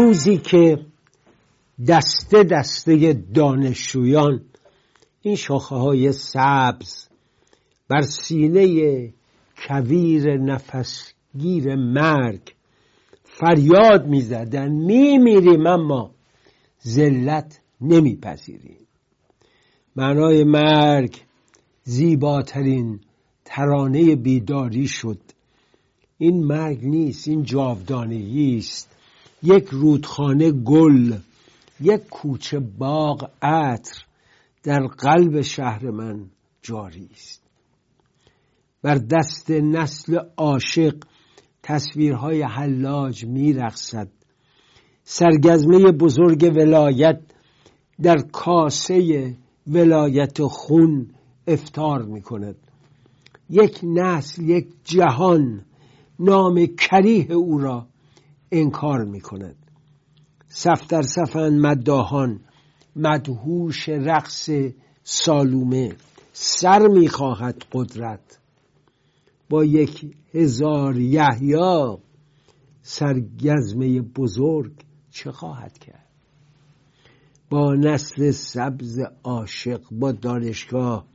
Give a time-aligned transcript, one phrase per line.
[0.00, 0.78] روزی که
[1.88, 4.40] دسته دسته دانشجویان
[5.22, 7.08] این شاخه های سبز
[7.88, 9.12] بر سینه
[9.56, 12.54] کویر نفسگیر مرگ
[13.24, 16.10] فریاد می‌زدن میمیریم اما
[16.86, 18.86] ذلت نمیپذیریم.
[19.96, 21.16] معنای مرگ
[21.84, 23.00] زیباترین
[23.44, 25.20] ترانه بیداری شد.
[26.18, 28.99] این مرگ نیست این جاودانگی است.
[29.42, 31.18] یک رودخانه گل
[31.80, 34.04] یک کوچه باغ عطر
[34.62, 36.26] در قلب شهر من
[36.62, 37.42] جاری است.
[38.82, 40.94] بر دست نسل عاشق
[41.62, 44.08] تصویرهای حلاج میرقصد.
[45.04, 47.20] سرگزمه بزرگ ولایت
[48.02, 49.36] در کاسه
[49.66, 51.10] ولایت خون
[51.46, 52.56] افتار می کند
[53.50, 55.64] یک نسل یک جهان
[56.18, 57.86] نام کریه او را
[58.52, 59.56] انکار می کند
[60.48, 62.40] صف در صفن مداهان
[62.96, 64.50] مدهوش رقص
[65.02, 65.96] سالومه
[66.32, 68.38] سر می‌خواهد قدرت.
[69.50, 71.98] با یک هزار یحیا
[72.82, 74.72] سرگزمه بزرگ
[75.10, 76.06] چه خواهد کرد؟
[77.50, 81.06] با نسل سبز عاشق با دانشگاه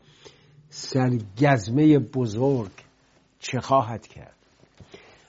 [0.70, 2.72] سرگزمه بزرگ
[3.40, 4.35] چه خواهد کرد؟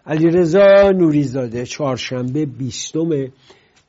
[0.06, 3.33] علیرضا نوریزاده چهارشنبه بیستم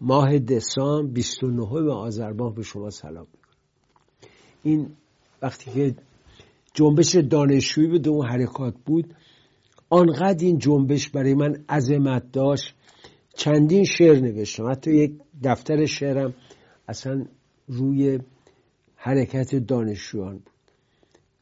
[0.01, 3.27] ماه دسامبر 29 آذر ماه به شما سلام
[4.63, 4.89] این
[5.41, 5.95] وقتی که
[6.73, 9.13] جنبش دانشجویی بود اون حرکات بود
[9.89, 12.73] آنقدر این جنبش برای من عظمت داشت.
[13.35, 15.11] چندین شعر نوشتم حتی یک
[15.43, 16.33] دفتر شعرم
[16.87, 17.25] اصلا
[17.67, 18.19] روی
[18.95, 20.49] حرکت دانشجویان بود.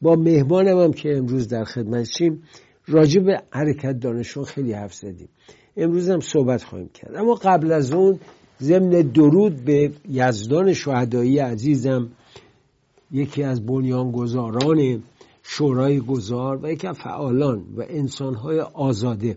[0.02, 2.42] با مهمانم هم که امروز در خدمتشیم
[2.88, 5.28] راجع به حرکت دانشجویان خیلی حرف زدیم.
[5.76, 7.16] امروز هم صحبت خواهیم کرد.
[7.16, 8.20] اما قبل از اون
[8.60, 12.08] ضمن درود به یزدان شهدایی عزیزم
[13.10, 15.02] یکی از بنیانگذاران
[15.42, 19.36] شورای گذار و یکی از فعالان و انسانهای آزاده.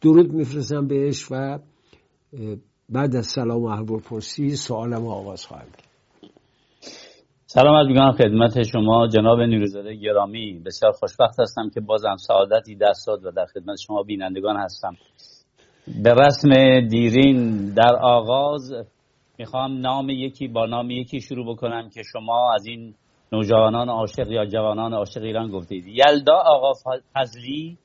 [0.00, 1.58] درود میفرستم بهش و
[2.88, 5.85] بعد از سلام و احوال پرسی سوالم آغاز خواهم کرد.
[7.48, 10.62] سلام از میگم خدمت شما جناب نیروزاده گرامی.
[10.66, 14.96] بسیار خوشبخت هستم که بازم سعادتی دست داد و در خدمت شما بینندگان هستم.
[16.02, 18.72] به رسم دیرین در آغاز
[19.38, 22.94] می‌خوام نام یکی با نام یکی شروع بکنم که شما از این
[23.32, 25.84] نوجوانان عاشق یا جوانان عاشق ایران گفتید.
[25.86, 26.72] یلدا آقا
[27.14, 27.78] فضلی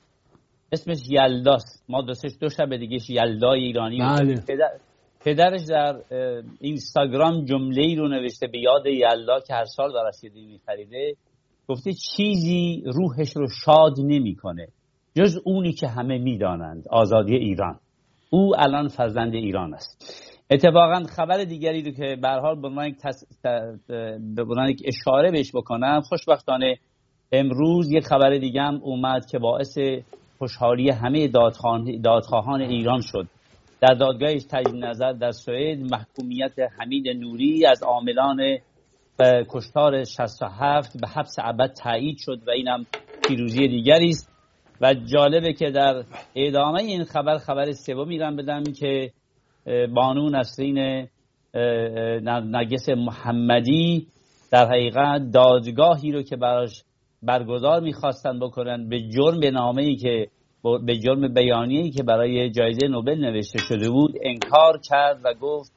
[0.72, 1.86] اسمش یلداست.
[1.90, 4.44] ما دوستش دو شب دیگه یلدای ایرانی بله.
[5.26, 5.96] پدرش در
[6.60, 11.16] اینستاگرام جمله ای رو نوشته به یاد یلدا که هر سال براش یه میخریده
[11.68, 14.68] گفته چیزی روحش رو شاد نمی‌کنه.
[15.18, 17.80] جز اونی که همه می‌دانند آزادی ایران.
[18.30, 20.22] او الان فرزند ایران است.
[20.52, 23.24] اتفاقا خبر دیگری رو که به حال به تس...
[24.70, 26.78] یک اشاره بهش بکنم خوشبختانه
[27.32, 29.78] امروز یک خبر دیگه هم اومد که باعث
[30.38, 31.28] خوشحالی همه
[32.04, 33.28] دادخواهان ایران شد.
[33.82, 38.58] در دادگاهش تجدید نظر در سوئد محکومیت حمید نوری از عاملان
[39.50, 42.86] کشتار 67 به حبس ابد تایید شد و اینم
[43.28, 44.32] پیروزی دیگری است.
[44.82, 46.04] و جالبه که در
[46.36, 49.12] ادامه این خبر خبر سوم میرم بدم که
[49.96, 51.08] بانو نسرین
[52.56, 54.08] نگس محمدی
[54.52, 56.84] در حقیقت دادگاهی رو که براش
[57.24, 60.28] برگزار می‌خواستن بکنن به جرم به نامه ای که
[60.86, 65.72] به جرم بیانیه‌ای که برای جایزه نوبل نوشته شده بود انکار کرد و گفت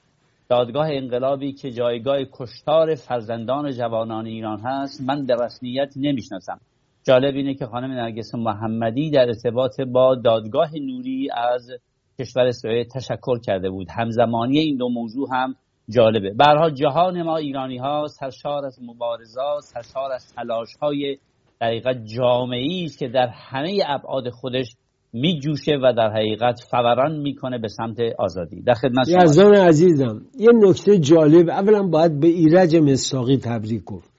[0.49, 6.61] دادگاه انقلابی که جایگاه کشتار فرزندان جوانان ایران هست من به رسمیت نمی‌شناسم.
[7.07, 11.71] جالب اینه که خانم نرگس محمدی در ارتباط با دادگاه نوری از
[12.19, 13.87] کشور اسرائیل تشکر کرده بود.
[13.91, 15.55] همزمانی این دو موضوع هم
[15.89, 16.31] جالبه.
[16.31, 21.19] برها جهان ما ایرانی ها سرشار از مبارزات سرشار از تلاش های
[21.65, 24.77] دقیقت جامعی است که در همه ابعاد خودش
[25.13, 28.63] می جوشه و در حقیقت فوران می‌کنه به سمت آزادی.
[28.63, 34.11] در خدمت یزدان عزیزم یه نکته جالب اولا باید به ایرج مستاقی تبریک گفت.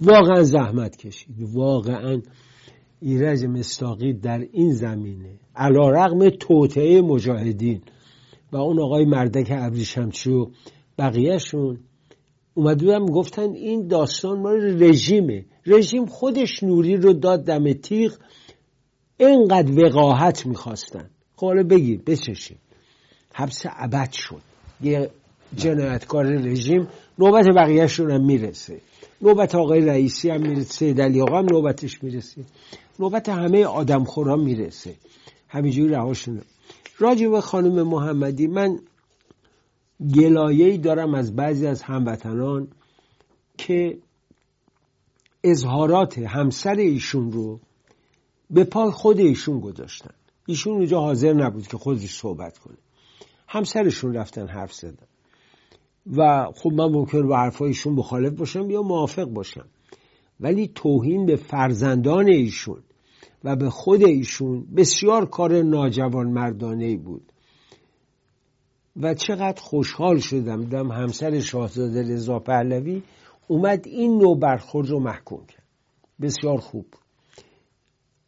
[0.00, 1.36] واقعا زحمت کشید.
[1.54, 2.20] واقعا
[3.00, 7.80] ایرج مستاقی در این زمینه علا رقم توطعه مجاهدین
[8.52, 10.46] و اون آقای مردک ابریشمچی و
[10.98, 11.78] بقیهشون
[12.54, 15.44] اومدودم گفتن این داستان مال رژیمه.
[15.66, 18.16] رژیم خودش نوری رو داد دم تیغ
[19.16, 21.10] اینقدر وقاحت می‌خواستن.
[21.36, 22.58] خب حالا بگیر بچشیم
[23.34, 24.40] حبس ابد شد.
[24.80, 25.10] یه
[25.56, 26.88] جنایتکار رژیم
[27.18, 28.80] نوبت بقیهشون هم می‌رسه.
[29.22, 32.44] نوبت آقای رئیسی هم می‌رسه دلی آقا هم نوبتش می‌رسه.
[32.98, 34.94] نوبت همه آدم خورا می‌رسه.
[35.48, 36.40] همینجوری رهاشون.
[36.98, 38.78] راجع به خانم محمدی من
[40.16, 42.68] گلایه‌ای دارم از بعضی از هموطنان
[43.58, 43.98] که
[45.44, 47.60] اظهارات همسر ایشون رو
[48.50, 50.14] به پای خود ایشون گذاشتن.
[50.46, 52.76] ایشون اونجا حاضر نبود که خودش صحبت کنه.
[53.48, 55.06] همسرشون رفتن حرف زدن.
[56.16, 59.66] و خب من ممکن با حرفایشون مخالف باشم یا موافق باشم.
[60.40, 62.82] ولی توهین به فرزندان ایشون
[63.44, 67.32] و به خود ایشون بسیار کار ناجوان مردانه ای بود.
[68.96, 70.64] و چقدر خوشحال شدم.
[70.64, 73.02] دم همسر شاهزاده رضا پهلوی
[73.48, 75.62] اومد این نوع برخورد رو محکوم کرد.
[76.20, 76.86] بسیار خوب.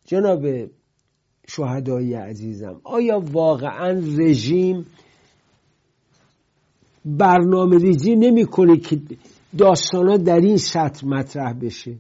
[0.05, 0.47] جناب
[1.49, 4.87] شهدای عزیزم آیا واقعا رژیم
[7.05, 9.01] برنامه ریزی نمی‌کنه که
[9.59, 11.97] داستان در این سطح مطرح بشه؟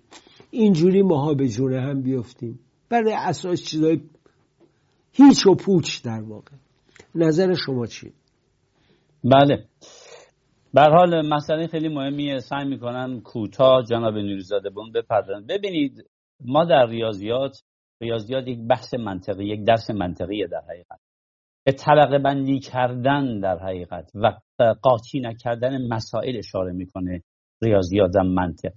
[0.50, 2.58] اینجوری ماها به جونه هم بیفتیم.
[2.88, 4.00] برای اساس چیزای
[5.12, 6.52] هیچ و پوچ در واقع.
[7.14, 8.12] نظر شما چیه؟
[9.24, 9.64] بله.
[10.74, 12.38] بر حال مسئله خیلی مهمیه.
[12.38, 15.46] سعی می‌کنم کوتاه جناب نوریزاده بون بپردازم.
[15.46, 16.10] ببینید
[16.44, 17.56] ما در ریاضیات
[18.00, 21.00] ریاضیات یک بحث منطقی یک درس منطقیه در حقیقت.
[21.64, 24.32] به طبقه بندی کردن در حقیقت و
[24.82, 27.22] قاطی نکردن مسائل اشاره می‌کنه
[27.62, 28.72] ریاضیات و منطق.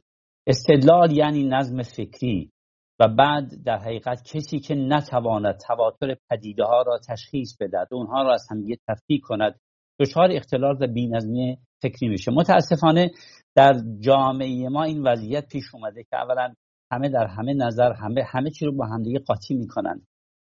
[0.47, 2.51] استدلال یعنی نظم فکری
[2.99, 8.33] و بعد در حقیقت کسی که نتواند تواتر پدیده ها را تشخیص بدهد اونها را
[8.33, 9.59] از هم تفکیک کند
[9.99, 12.31] دچار اختلال و بینظمی فکری میشه.
[12.31, 13.11] متاسفانه
[13.55, 16.53] در جامعه ما این وضعیت پیش اومده که اولا
[16.91, 20.01] همه در همه نظر همه همه چی رو با همدیگه قاطی می‌کنن.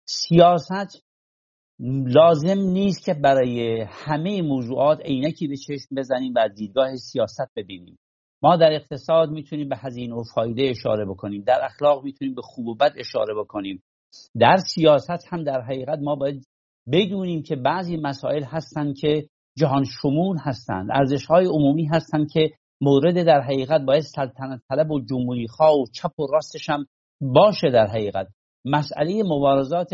[0.07, 1.05] سیاست
[2.05, 7.97] لازم نیست که برای همه موضوعات عینکی به چشم بزنیم و از دیدگاه سیاست ببینیم.
[8.41, 11.43] ما در اقتصاد می‌تونیم به هزینه و فایده اشاره بکنیم.
[11.47, 13.83] در اخلاق می‌تونیم به خوب و بد اشاره بکنیم.
[14.39, 16.47] در سیاست هم در حقیقت ما باید
[16.91, 20.87] بدونیم که بعضی مسائل هستند که جهان شمول هستند.
[20.91, 22.49] ارزش های عمومی هستند که
[22.81, 26.85] مورد در حقیقت باید سلطنت طلب و جمهوری خواه و چپ و راستش هم
[27.21, 28.27] باشه در حقیقت.
[28.65, 29.89] مسئله مبارزات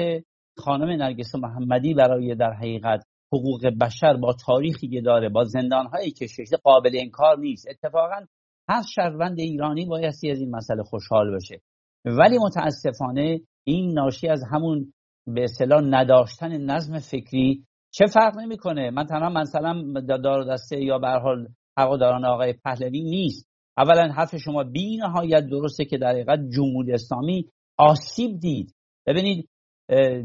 [0.57, 6.11] خانم نرگس محمدی برای در حقیقت حقوق بشر با تاریخی که داره با زندان هایی
[6.11, 7.67] که ششته قابل انکار نیست.
[7.69, 8.25] اتفاقا
[8.69, 11.61] هر شهروند ایرانی بایستی از این مسئله خوشحال باشه
[12.05, 14.93] ولی متاسفانه این ناشی از همون
[15.27, 19.83] به اصطلاح نداشتن نظم فکری چه فرق نمی‌کنه؟ من تنها مثلا
[20.23, 23.49] دار دسته یا به حال هواداران آقای پهلوی نیست.
[23.77, 28.75] اولا حرف شما بی نهایت درسته که در حقیقت جمهوری اسلامی آسیب دید.
[29.07, 29.49] ببینید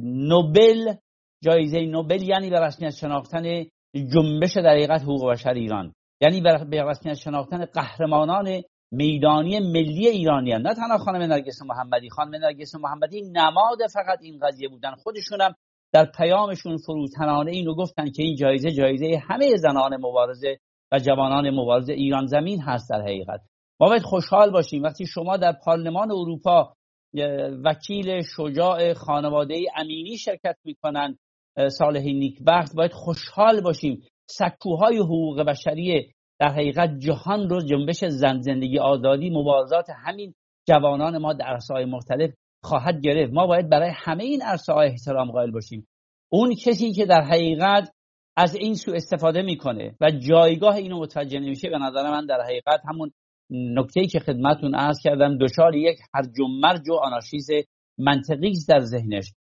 [0.03, 0.95] نوبل
[1.43, 5.95] جایزه نوبل یعنی به رسمیت شناختن جنبش در حقیقت حقوق بشر ایران.
[6.21, 6.41] یعنی
[6.71, 10.63] به رسمیت شناختن قهرمانان میدانی ملی ایرانی هم.
[10.63, 14.95] نه تنها خانم نرگس محمدی خانم نرگس محمدی نماد فقط این قضیه بودن.
[14.95, 15.55] خودشونم
[15.95, 20.59] در پیامشون فروتنانه اینو گفتن که این جایزه جایزه همه زنان مبارزه
[20.93, 23.41] و جوانان مبارزه ایران زمین هست در حقیقت.
[23.81, 24.83] ما باید خوشحال باشیم.
[24.83, 26.75] وقتی شما در پارلمان اروپا
[27.65, 31.19] وکیل شجاع خانواده امینی شرکت می‌کنن
[31.69, 34.03] صالح نیکبخت باید خوشحال باشیم.
[34.27, 40.35] سکوهای حقوق بشری در حقیقت جهان رو جنبش زن زندگی آزادی مبارزات همین
[40.69, 42.31] جوانان ما در عرصه‌های مختلف
[42.65, 43.33] خواهد گرفت.
[43.33, 45.87] ما باید برای همه این عرصه احترام قائل باشیم.
[46.33, 47.93] اون کسی که در حقیقت
[48.37, 52.81] از این سو استفاده می‌کنه و جایگاه اینو متوجه نمیشه به نظر من در حقیقت
[52.89, 53.13] همون
[53.51, 57.01] نکته که خدمتون عرض کردم دچار یک هرج و مرج و
[57.99, 59.33] منطقی در ذهنش.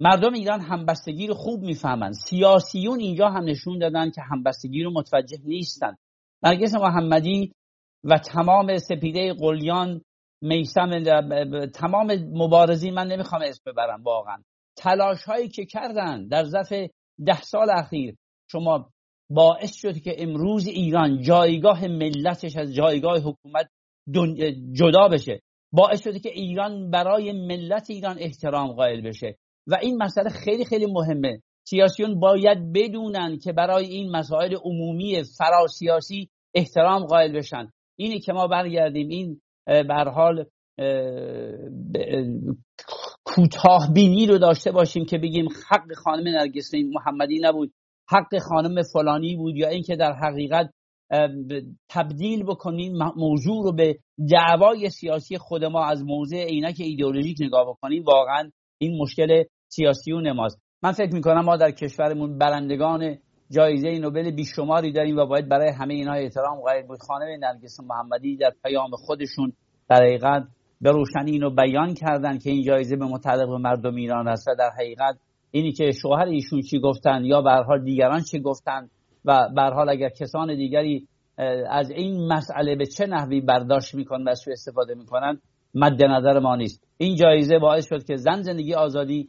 [0.00, 5.38] مردم ایران همبستگی رو خوب می‌فهمند سیاسیون اینجا هم نشون دادن که همبستگی رو متوجه
[5.44, 5.96] نیستن.
[6.42, 7.52] نرگس محمدی
[8.04, 10.00] و تمام سپیده قلیان
[10.42, 11.04] میسم
[11.74, 14.36] تمام مبارزین من نمی‌خوام اسم ببرم واقعا.
[14.76, 16.72] تلاش هایی که کردن در ظرف
[17.26, 18.16] ده سال اخیر
[18.50, 18.90] شما
[19.30, 23.68] باعث شد که امروز ایران جایگاه ملتش از جایگاه حکومت
[24.72, 25.40] جدا بشه.
[25.72, 29.36] باعث شده که ایران برای ملت ایران احترام قائل بشه.
[29.66, 31.40] و این مسئله خیلی خیلی مهمه.
[31.64, 37.70] سیاسیون باید بدونن که برای این مسائل عمومی فراسیاسی احترام قائل بشن.
[37.96, 40.44] اینی که ما برگردیم این بر حال
[43.24, 47.72] کوتاه بینی رو داشته باشیم که بگیم حق خانم نرگس محمدی نبود
[48.08, 50.70] حق خانم فلانی بود یا اینکه در حقیقت
[51.90, 53.98] تبدیل بکنیم موضوع رو به
[54.30, 58.02] دعوای سیاسی خود ما از موضع عینک ایدئولوژیک نگاه بکنیم.
[58.02, 60.62] واقعا این مشکل سیاسی و نماست.
[60.82, 63.16] من فکر می‌کنم ما در کشورمون برندگان
[63.50, 66.98] جایزه نوبل بیشماری داریم و باید برای همه اینها احترام قائل بود.
[66.98, 69.52] خانم نرگس محمدی در پیام خودشون
[69.88, 70.42] در حقیقت
[70.80, 74.54] به روشنی اینو بیان کردن که این جایزه به متعلق به مردم ایران است و
[74.58, 75.16] در حقیقت
[75.50, 78.88] اینی که شوهر ایشون چی گفتن یا به حال دیگران چی گفتن
[79.24, 81.06] و به حال اگر کسان دیگری
[81.70, 85.40] از این مسئله به چه نحوی برداشت می‌کنن و سو استفاده می‌کنن
[85.74, 86.84] مد نظر ما نیست.
[86.98, 89.28] این جایزه باعث شد که زن زندگی آزادی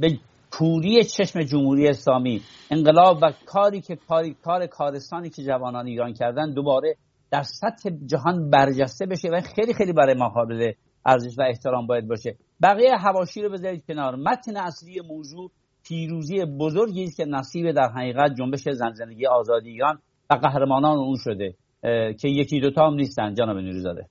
[0.00, 0.18] به
[0.58, 6.54] کوری چشم جمهوری اسلامی انقلاب و کاری که کاری کار کارستانی که جوانان ایران کردن
[6.54, 6.96] دوباره
[7.30, 10.72] در سطح جهان برجسته بشه و خیلی خیلی برای ما قابل
[11.06, 12.36] ارزش و احترام باید باشه.
[12.62, 14.16] بقیه حواشی رو بذارید کنار.
[14.16, 15.50] متن اصلی موضوع
[15.84, 19.98] پیروزی بزرگی است که نصیب در حقیقت جنبش زن زندگی آزادی ایران
[20.30, 21.54] و قهرمانان اون شده
[22.20, 23.34] که یکی دوتا هم نیستن.
[23.34, 24.06] جناب نوریزاده.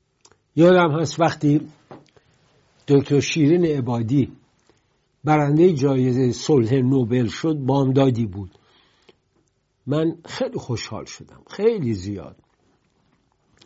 [0.56, 1.62] یادم هست وقتی
[2.88, 4.32] دکتر شیرین عبادی
[5.24, 8.52] برنده جایزه صلح نوبل شد بامدادی بود.
[9.88, 12.36] من خیلی خوشحال شدم خیلی زیاد.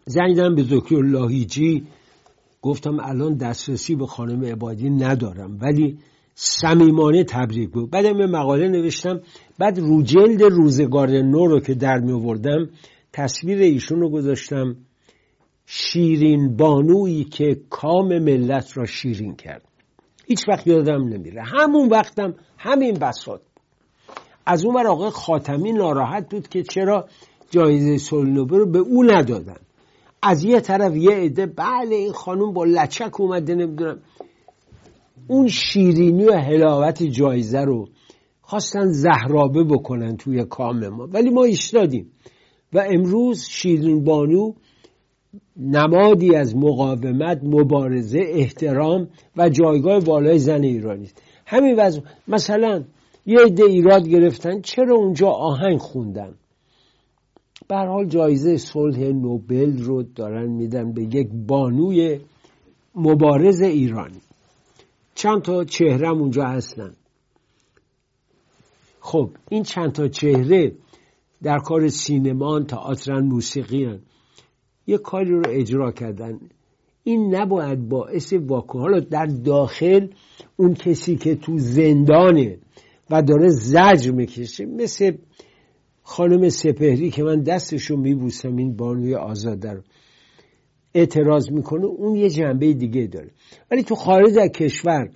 [0.05, 1.87] زنگدم به دکتر لاهیجی
[2.61, 5.97] گفتم الان دسترسی به خانم عبادی ندارم ولی
[6.35, 7.89] صمیمانه تبریک بود.
[7.89, 9.21] بعدم مقاله نوشتم
[9.59, 12.69] بعد رو جلد روزگار نو رو که در می آوردم
[13.13, 14.75] تصویر ایشون رو گذاشتم.
[15.65, 19.63] شیرین بانویی که کام ملت را شیرین کرد.
[20.27, 21.43] هیچ وقت یادم نمیره.
[21.43, 23.41] همون وقتم همین بساط
[24.45, 27.07] از اون بر آقای خاتمی ناراحت بود که چرا
[27.49, 29.57] جایزه سولنوبه رو به او ندادن.
[30.21, 33.99] از یه طرف یه عده بله این خانوم با لچک اومده نمی‌دونم.
[35.27, 37.87] اون شیرینی و حلاوت جایزه رو
[38.41, 41.07] خواستن زهرابه بکنن توی کام ما.
[41.13, 42.11] ولی ما ایستادیم.
[42.73, 44.53] و امروز شیرین بانو
[45.59, 51.21] نمادی از مقاومت مبارزه احترام و جایگاه بالای زن ایرانی است.
[51.45, 52.01] همین وضع.
[52.27, 52.83] مثلا
[53.25, 56.33] یه عده ایراد گرفتن چرا اونجا آهنگ خوندن؟
[57.67, 62.19] به حال جایزه صلح نوبل رو دارن میدن به یک بانوی
[62.95, 64.21] مبارز ایرانی.
[65.15, 66.93] چند تا چهره اونجا هستن.
[68.99, 70.71] خب این چند تا چهره
[71.43, 73.99] در کار سینمان تئاترن موسیقی هن.
[74.87, 76.39] یه کاری رو اجرا کردن.
[77.03, 80.07] این نباید باعث واکنش حالا در داخل
[80.57, 82.57] اون کسی که تو زندانه
[83.09, 84.65] و داره زجر می‌کشه.
[84.65, 85.11] مثل
[86.03, 89.81] خانم سپهری که من دستشو میبوسم این بانوی آزاده رو.
[90.93, 93.31] اعتراض می‌کنه اون یه جنبه دیگه داره.
[93.71, 95.09] ولی تو خارج از کشور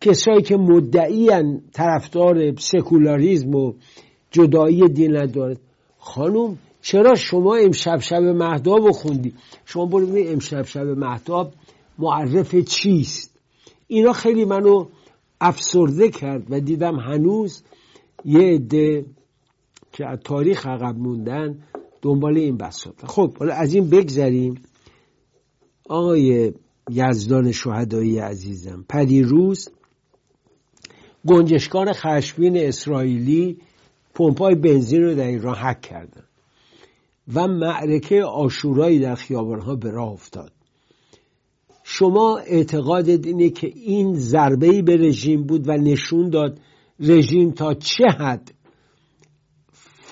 [0.00, 3.72] کسایی که مدعیان طرفدار سکولاریزم و
[4.30, 5.60] جدایی دین ندارد
[5.98, 11.54] خانوم چرا شما امشب شب مهداب خوندی؟ شما برو ببینید امشب شب مهداب
[11.98, 13.38] معرف چیست؟
[13.86, 14.86] اینا خیلی منو
[15.40, 17.62] افسرده کرد و دیدم هنوز
[18.24, 19.04] یه عده
[19.92, 21.58] که از تاریخ عقب موندن
[22.02, 24.62] دنبال این بساط خب حالا از این بگذریم.
[25.88, 26.52] آقای
[26.90, 28.84] یزدان شهدایی عزیزم
[29.24, 29.68] روز
[31.26, 33.58] گنجشکان خشبین اسرائیلی
[34.14, 36.25] پمپای بنزین رو در ایران حک کردن.
[37.34, 40.52] و معرکه آشورایی در خیابانها به راه افتاد.
[41.84, 46.58] شما اعتقاد اینه که این ضربه به رژیم بود و نشون داد
[47.00, 48.52] رژیم تا چه حد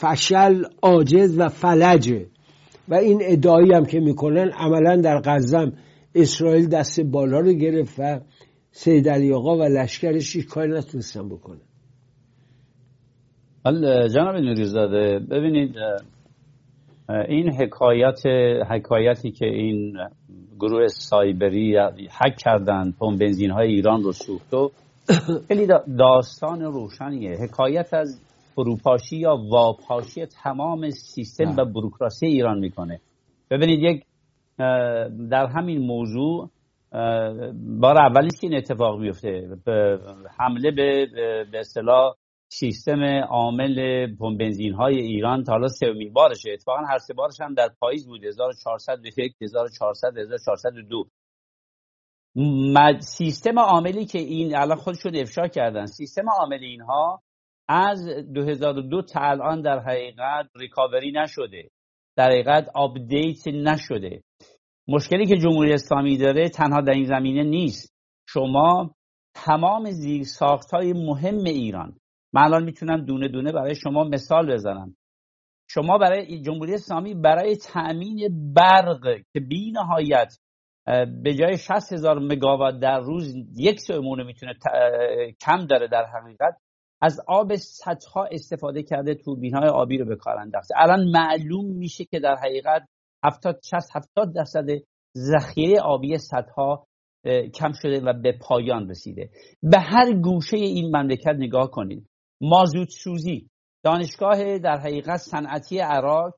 [0.01, 2.27] فشل عاجز و فلجه.
[2.89, 5.73] و این ادعایی هم که می‌کنن عملا در غزم
[6.15, 8.21] اسرائیل دست بالا رو گرفت و
[8.71, 11.61] سید علی آقا و لشکرش هیچ کاری نتونستن بکنن.
[14.15, 15.75] جناب نوریزاده ببینید
[17.09, 18.27] این حکایت
[18.71, 19.97] حکایتی که این
[20.61, 21.79] گروه سایبری
[22.21, 24.71] حک کردن پمپ بنزین های ایران رو سوخت و
[25.49, 25.67] خیلی
[25.99, 27.37] داستان روشنیه.
[27.43, 28.21] حکایت از
[28.55, 33.01] فروپاشی یا واپاشی تمام سیستم و بروکراسی ایران می‌کنه.
[33.51, 34.05] ببینید یک
[35.31, 36.51] در همین موضوع
[37.81, 39.49] بار اول نیست که این اتفاق بیفته
[40.39, 41.07] حمله به
[41.53, 42.15] به اصطلاح
[42.59, 44.07] سیستم عامل
[44.39, 46.51] بنزین های ایران تا حالا سومین بارشه.
[46.53, 51.05] اتفاقا هر سه بارش هم در پاییز بود 1401 1400 1402
[53.01, 55.87] سیستم عاملی که این الان خودشون افشا کردن.
[55.87, 57.23] سیستم عامل اینها
[57.69, 61.71] از 2002 تا الان در حقیقت recovery نشده.
[62.17, 64.23] در حقیقت update نشده.
[64.89, 67.95] مشکلی که جمهوری اسلامی داره تنها در این زمینه نیست.
[68.29, 68.95] شما
[69.35, 71.97] تمام زیر ساخت های مهم ایران
[72.35, 74.97] من الان می‌تونم دونه دونه برای شما مثال بزنم.
[75.69, 80.33] شما برای جمهوری اسلامی برای تأمین برق که بی نهایت
[81.23, 84.55] به جای 60 هزار مگاوات در روز یک سومون می‌تونه
[85.41, 86.57] کم داره در حقیقت
[87.03, 90.75] از آب سدها استفاده کرده توربین های آبی رو به کار انداخته.
[90.79, 92.89] الان معلوم میشه که در حقیقت
[93.25, 94.67] 70 60 70 درصد
[95.17, 96.87] ذخیره آبی سدها
[97.55, 99.31] کم شده و به پایان رسیده.
[99.63, 102.09] به هر گوشه این مملکت نگاه کنید.
[102.47, 103.51] مازوت سوزی
[103.85, 106.35] دانشگاه در حقیقت صنعتی عراق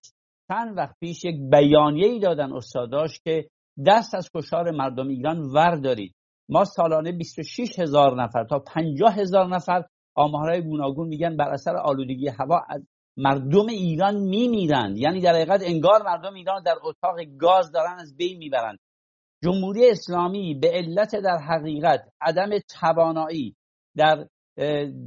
[0.48, 3.48] چند وقت پیش یک بیانیه ای دادن استاداش که
[3.86, 6.14] دست از کشار مردم ایران وردارید.
[6.48, 9.84] ما سالانه 26 هزار نفر تا 50 هزار نفر
[10.14, 12.60] آمارهای گوناگون میگن بر اثر آلودگی هوا
[13.16, 14.98] مردم ایران میمیرند.
[14.98, 18.78] یعنی در حقیقت انگار مردم ایران در اتاق گاز دارن از بین می‌برند.
[19.44, 23.56] جمهوری اسلامی به علت در حقیقت عدم توانایی
[23.96, 24.26] در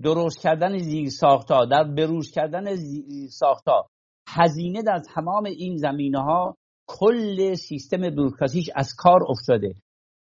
[0.03, 3.89] درست کردن زیر ساختا در بروز کردن زیر ساختا.
[4.27, 6.57] هزینه در تمام این زمینه ها
[6.87, 9.73] کل سیستم بروکراسیش از کار افتاده.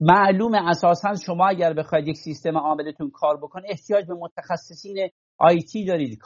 [0.00, 6.18] معلوم اساسا شما اگر بخواید یک سیستم عاملتون کار بکنه احتیاج به متخصصین آیتی دارید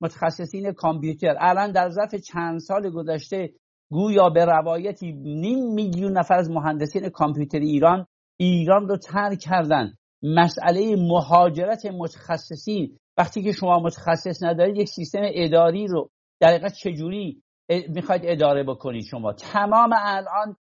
[0.00, 1.36] متخصصین کامپیوتر.
[1.40, 3.52] الان در ظرف چند سال گذشته
[3.90, 9.92] گویا به روایتی نیم میلیون نفر از مهندسین کامپیوتر ایران ایران رو ترک کردن.
[10.22, 12.98] مسئله مهاجرت متخصصین.
[13.18, 17.42] وقتی که شما متخصص ندارید یک سیستم اداری رو در حقیقت چجوری
[17.88, 20.56] می‌خواید اداره بکنید شما؟ تمام الان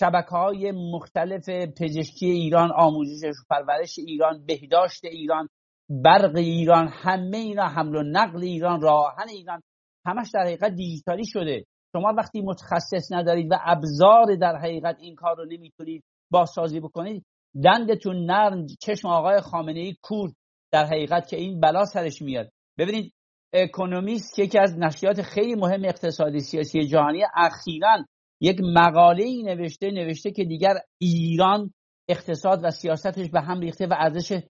[0.00, 1.48] شبکه های مختلف
[1.80, 5.48] پزشکی ایران آموزش و پرورش ایران بهداشت ایران
[5.90, 9.60] برق ایران همه اینا حمل و نقل ایران راهن ایران
[10.06, 11.64] همش در حقیقت دیجیتالی شده.
[11.92, 17.24] شما وقتی متخصص ندارید و ابزار در حقیقت این کار رو نمی‌تونید بازسازی بکنید
[17.64, 20.32] دندتون نرم چشم آقای خامنه ای کور
[20.72, 22.50] در حقیقت که این بلا سرش میاد.
[22.78, 23.12] ببینید
[23.52, 28.04] اکونومیست یکی از نشریات خیلی مهم اقتصادی سیاسی جهانی اخیرا
[28.40, 31.72] یک مقاله ای نوشته نوشته که دیگر ایران
[32.08, 34.42] اقتصاد و سیاستش به هم ریخته و ارزش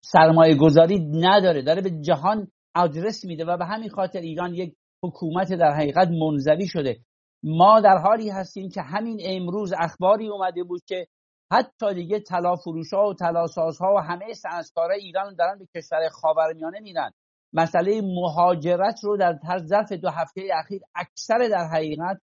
[0.00, 1.62] سرمایه گذاری نداره.
[1.62, 6.66] داره به جهان آدرس میده و به همین خاطر ایران یک حکومت در حقیقت منزوی
[6.66, 6.98] شده.
[7.42, 11.06] ما در حالی هستیم که همین امروز اخباری اومده بود که
[11.52, 13.46] حتی دیگه طلا فروش ها و طلا
[13.80, 17.10] ها و همه صنعتکارای ایران دارن به کشور خاورمیانه میرن.
[17.52, 22.20] مسئله مهاجرت رو در ظرف دو هفته اخیر اکثر در حقیقت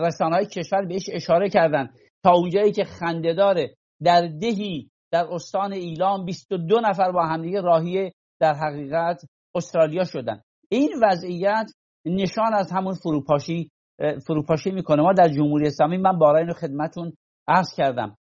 [0.00, 1.88] رسانه های کشور بهش اشاره کردن.
[2.22, 8.12] تا اونجایی که خنده داره در دهی در استان ایلام 22 نفر با همدیگه راهی
[8.40, 9.22] در حقیقت
[9.54, 10.40] استرالیا شدن.
[10.70, 11.70] این وضعیت
[12.06, 13.70] نشان از همون فروپاشی
[14.26, 15.02] فروپاشی می‌کنه.
[15.02, 17.12] ما در جمهوری اسلامی من بارا اینو خدمتون
[17.48, 18.16] عرض کردم.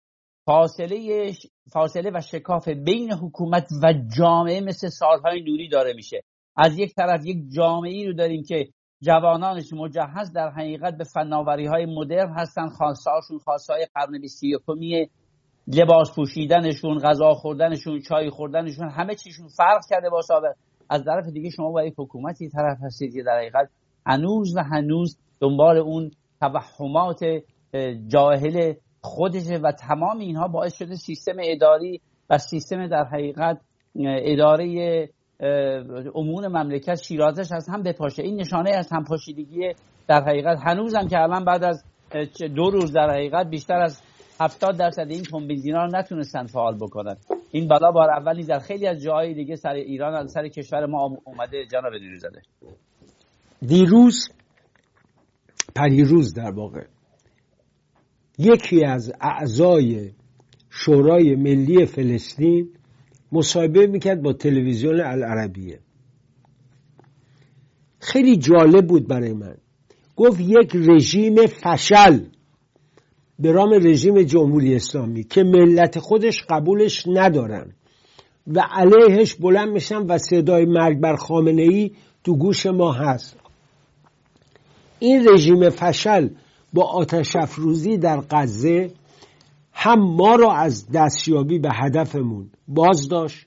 [0.45, 1.33] فاصله
[1.73, 6.23] فاصله و شکاف بین حکومت و جامعه مثل سالهای نوری داره میشه.
[6.57, 8.69] از یک طرف یک جامعه رو داریم که
[9.01, 14.57] جوانانش مجهز در حقیقت به فناوری های مدرن هستن خاصه های قرن بیستی
[15.67, 20.55] لباس پوشیدنشون غذا خوردنشون چای خوردنشون همه چیشون فرق کرده با سابق.
[20.91, 23.71] از طرف دیگه شما با یک حکومتی طرف هستید که در حقیقت
[24.07, 27.21] هنوز و هنوز دنبال اون توهمات
[28.07, 28.75] جاهل
[29.05, 33.61] خودشه و تمام اینها باعث شده سیستم اداری و سیستم در حقیقت
[34.05, 35.09] اداره
[36.15, 38.23] امور مملکت شیرازش از هم بپاشه.
[38.23, 39.73] این نشانه از همپاشیدگی
[40.09, 40.59] در حقیقت.
[40.67, 41.85] هنوزم که الان بعد از
[42.57, 44.03] دو روز در حقیقت بیشتر از
[44.41, 45.25] 70 درصد این
[45.75, 47.17] ها رو نتونستن فعال بکنن.
[47.51, 51.67] این بلا بار اولی در خیلی از جاهای دیگه سر ایران سر کشور ما اومده
[51.67, 52.43] جناب نیروزاده
[53.61, 54.29] دیروز
[55.77, 56.85] پریروز در واقع
[58.39, 60.11] یکی از اعضای
[60.71, 62.69] شورای ملی فلسطین
[63.33, 65.79] مصاحبه می‌کرد با تلویزیون العربیه.
[68.01, 69.57] خیلی جالب بود برای من.
[70.17, 72.19] گفت یک رژیم فشل
[73.39, 77.73] به رام رژیم جمهوری اسلامی که ملت خودش قبولش ندارن
[78.47, 81.91] و علیهش بلند میشن و صدای مرگ بر خامنه ای
[82.25, 83.37] تو گوش ما هست.
[84.99, 86.29] این رژیم فشل
[86.73, 88.91] با آتش افروزی در غزه
[89.73, 93.47] هم ما را از دستیابی به هدفمون باز داشت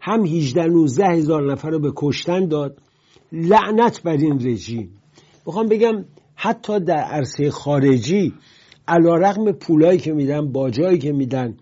[0.00, 2.78] هم 18 19 هزار نفر رو به کشتن داد.
[3.32, 5.00] لعنت بر این رژیم.
[5.46, 8.34] می‌خوام بگم حتی در عرصه خارجی
[8.88, 11.56] علا رقم پولایی که میدن باجایی که میدن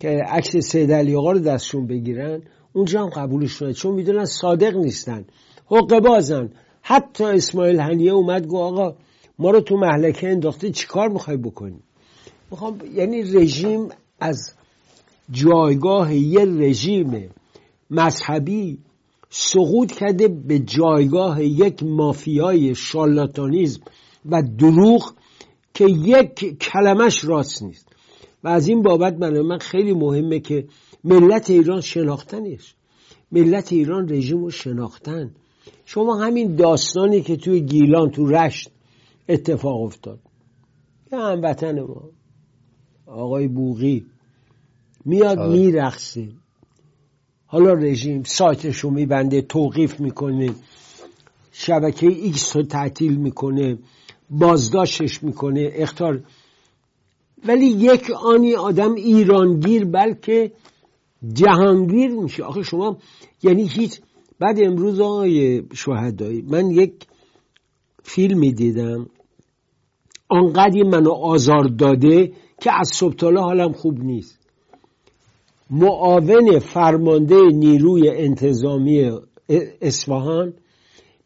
[0.00, 4.76] که عکس سید علی آقا رو دستشون بگیرن اونجا هم قبولش نده چون می‌دونن صادق
[4.76, 5.24] نیستن.
[5.66, 6.50] حق بازن.
[6.82, 8.94] حتی اسماعیل هنیه اومد گو آقا
[9.38, 11.80] ما رو تو محلکه انداخته چیکار می‌خوای بکنی؟
[12.50, 13.88] می‌خوام یعنی رژیم
[14.20, 14.52] از
[15.30, 17.30] جایگاه یه رژیم
[17.90, 18.78] مذهبی
[19.30, 23.80] سقوط کرده به جایگاه یک مافیای شالاتانیزم
[24.26, 25.14] و دروغ
[25.74, 27.88] که یک کلمش راست نیست.
[28.44, 30.66] و از این بابت برای من خیلی مهمه که
[31.04, 32.74] ملت ایران شناختنش.
[33.32, 35.30] ملت ایران رژیم رو شناختن.
[35.84, 38.70] شما همین داستانی که توی گیلان تو رشت
[39.28, 40.18] اتفاق افتاد.
[41.12, 42.10] یه هموطن ما
[43.06, 44.06] آقای بوغی
[45.04, 45.52] میاد آره.
[45.52, 46.28] میرقصه
[47.46, 50.50] حالا رژیم سایتش رو میبنده توقیف می‌کنه.
[51.52, 53.78] شبکه ایکس رو تعطیل می‌کنه
[54.30, 55.70] بازداشتش می‌کنه.
[55.72, 56.24] اختار.
[57.46, 60.52] ولی یک آنی آدم ایرانگیر بلکه
[61.32, 62.42] جهانگیر میشه.
[62.42, 62.98] آخه شما
[63.42, 64.00] یعنی هیچ.
[64.38, 66.92] بعد امروز آقای شهدایی من یک
[68.02, 69.06] فیلمی دیدم.
[70.36, 74.38] آنقدر منو آزار داده که از صبح حالم خوب نیست.
[75.70, 79.10] معاون فرمانده نیروی انتظامی
[79.80, 80.54] اصفهان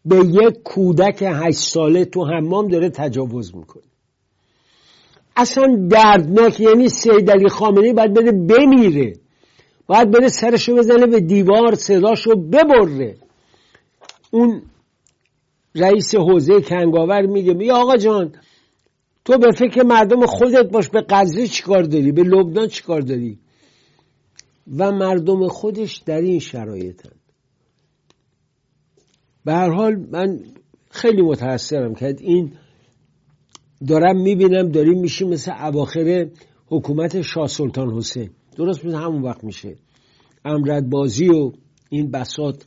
[0.05, 3.83] به یک کودک هشت ساله تو حمام داره تجاوز می‌کنه.
[5.37, 9.13] اصلا دردناک یعنی سید علی خامنه‌ای باید بده بمیره.
[9.87, 13.17] باید بره سرشو بزنه به دیوار صداشو ببره.
[14.31, 14.63] اون
[15.75, 18.33] رئیس حوزه کنگاور میگه میگه آقا جان
[19.31, 23.39] تو به فکر مردم خودت باش به قضیه چیکار داری؟ به لبنان چیکار داری؟
[24.79, 27.13] و مردم خودش در این شرایطن.
[29.45, 30.41] به هر حال من
[30.91, 32.53] خیلی متاثرم که این
[33.89, 36.29] دارم می‌بینم داریم میشیم مثل اواخر
[36.67, 38.31] حکومت شاه سلطان حسین.
[38.57, 39.77] درست مثل همون وقت میشه.
[40.45, 41.53] امرد بازی و
[41.91, 42.67] این بسات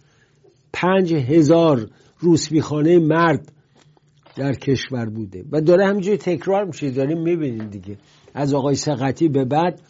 [0.74, 3.52] پنج هزار روسبیخانه مرد
[4.36, 5.46] در کشور بوده.
[5.52, 7.98] و داره همینجوری تکرار میشه داریم می‌بینیم دیگه.
[8.34, 9.82] از آقای سقطی به بعد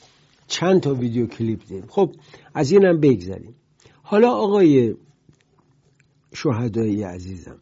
[0.48, 2.12] چند تا ویدیو کلیپ دیدیم خب
[2.54, 3.56] از اینم بگذاریم
[4.04, 4.96] حالا آقای
[6.34, 7.58] شهدایی عزیزم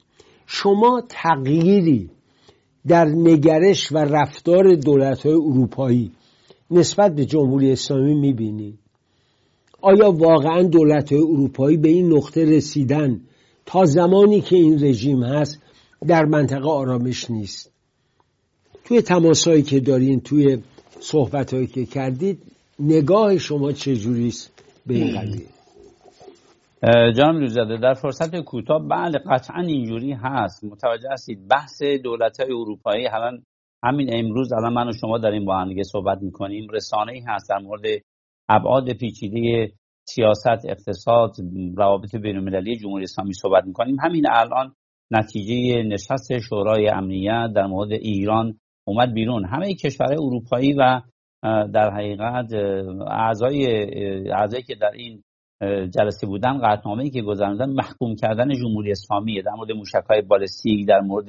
[0.46, 2.10] شما تغییری
[2.88, 6.12] در نگرش و رفتار دولت های اروپایی
[6.72, 8.80] نسبت به جمهوری اسلامی می‌بینید
[9.82, 13.22] آیا واقعا دولت های اروپایی به این نقطه رسیدن
[13.66, 15.62] تا زمانی که این رژیم هست
[16.08, 17.72] در منطقه آرامش نیست.
[18.86, 20.64] توی تماسایی که دارین توی
[21.00, 22.44] صحبت که کردید
[22.80, 25.46] نگاه شما چجوریست به این قضیه؟
[27.14, 30.64] جان روزاده در فرصت کوتاه بله قطعا اینجوری هست.
[30.64, 33.44] متوجه هستید بحث دولت های اروپایی الان
[33.84, 36.70] همین امروز الان من و شما داریم با هم صحبت می‌کنیم.
[36.70, 37.82] رسانه ای هست در مورد
[38.50, 39.72] ابعاد پیچیده
[40.04, 41.32] سیاست اقتصاد
[41.78, 44.00] روابط بین المللی جمهوری اسلامی صحبت می‌کنیم.
[44.00, 44.76] همین الان
[45.12, 49.46] نتیجه نشست شورای امنیت در مورد ایران اومد بیرون.
[49.46, 51.02] همه کشورهای اروپایی و
[51.74, 52.54] در حقیقت
[53.08, 53.66] اعضای
[54.32, 55.24] اعضایی که در این
[55.90, 61.28] جلسه بودن قطعنامه‌ای که گذراندن محکوم کردن جمهوری اسلامی در مورد موشک‌های بالستیک در مورد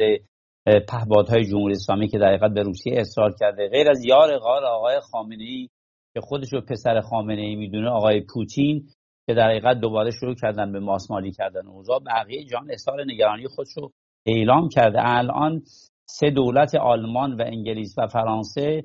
[0.88, 3.68] پهپادهای جمهوری اسلامی که در حقیقت به روسیه اصرار کرده.
[3.68, 5.68] غیر از یار غار آقای خامنه‌ای
[6.14, 8.86] که خودش رو پسر خامنه‌ای می‌دونه آقای پوتین
[9.26, 13.72] که در حقیقت دوباره شروع کردن به ماسمالی کردن اوضاع بقیه جان اظهار نگرانی خودش
[13.76, 13.92] رو
[14.26, 14.98] اعلام کرده.
[15.00, 15.62] الان
[16.04, 18.84] سه دولت آلمان و انگلیس و فرانسه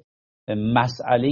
[0.50, 1.30] مسئله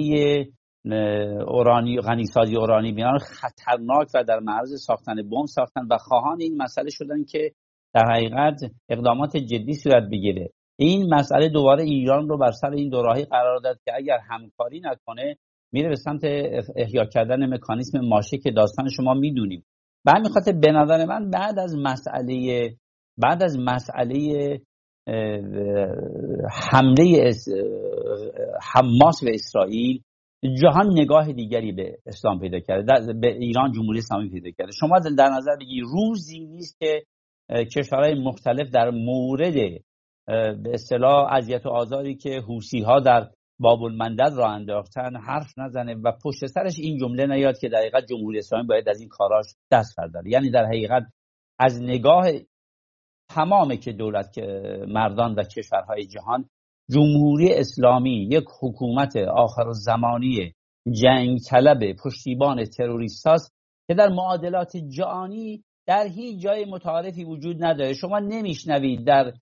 [1.48, 6.90] اورانی غنیسازی اورانی بینان خطرناک و در معرض ساختن بمب ساختن و خواهان این مسئله
[6.90, 7.52] شدن که
[7.94, 10.50] در حقیقت اقدامات جدی صورت بگیره.
[10.80, 15.38] این مسئله دوباره ایران رو بر سر این دوراهی قرار داد که اگر همکاری نکنه
[15.76, 16.22] میره به سمت
[16.76, 19.64] احیا کردن مکانیسم ماشه که داستان شما می‌دونیم.
[20.34, 22.70] خاطر به نظر من بعد از مسئله
[23.18, 24.62] بعد از مسئله
[26.52, 27.32] حمله
[28.62, 30.02] حماس به اسرائیل
[30.62, 33.14] جهان نگاه دیگری به اسلام پیدا کرده.
[33.14, 34.72] به ایران جمهوری اسلامی پیدا کرده.
[34.80, 37.04] شما در نظر بگی روزی نیست که
[37.76, 39.54] کشورهای مختلف در مورد
[40.64, 45.96] به اصطلاح اذیت و آزاری که حوسی ها در باب المندل را انداختن حرف نزنه
[45.96, 49.96] و پشت سرش این جمله نیاد که در جمهوری اسلامی باید از این کاراش دست
[49.98, 50.32] برداره.
[50.32, 51.04] یعنی در حقیقت
[51.60, 52.26] از نگاه
[53.30, 54.42] تمام که دولت که
[54.88, 56.50] مردان و کشورهای جهان
[56.92, 60.54] جمهوری اسلامی یک حکومت آخر زمانی
[60.92, 63.54] جنگ طلب پشتیبان تروریست هست
[63.88, 67.94] که در معادلات جهانی در هیچ جای متعارفی وجود نداره.
[67.94, 69.34] شما نمیشنوید در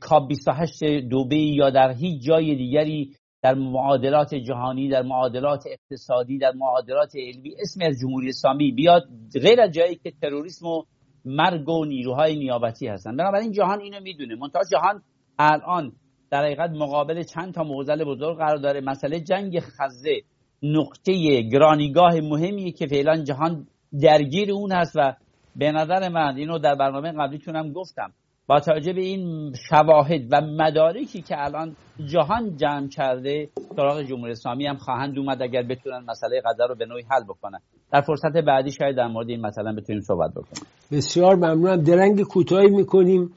[0.00, 6.52] کاب 28 دوبی یا در هیچ جای دیگری در معادلات جهانی در معادلات اقتصادی در
[6.52, 9.02] معادلات علمی اسم از جمهوری اسلامی بیاد
[9.42, 10.82] غیر از جایی که تروریسم و
[11.24, 13.16] مرگ و نیروهای نیابتی هستن.
[13.16, 14.34] بنابراین جهان اینو می‌دونه.
[14.34, 15.02] منتها جهان
[15.38, 15.92] الان
[16.30, 18.80] در حقیقت مقابل چند تا معضل بزرگ قرار داره.
[18.80, 20.20] مسئله جنگ خزه
[20.62, 23.66] نقطه گرانیگاه مهمی که فعلا جهان
[24.02, 25.14] درگیر اون هست و
[25.56, 28.12] به نظر من اینو در برنامه قبلیتونم گفتم.
[28.48, 34.66] با توجه به این شواهد و مدارکی که الان جهان جمع کرده سراغ جمهوری اسلامی
[34.66, 37.58] هم خواهند اومد اگر بتونن مسئله غزه رو به نوعی حل بکنن.
[37.92, 40.66] در فرصت بعدی شاید در مورد این مثلا بتونیم صحبت بکنیم.
[40.92, 41.82] بسیار ممنونم.
[41.82, 43.30] درنگ کوتاهی می‌کنیم.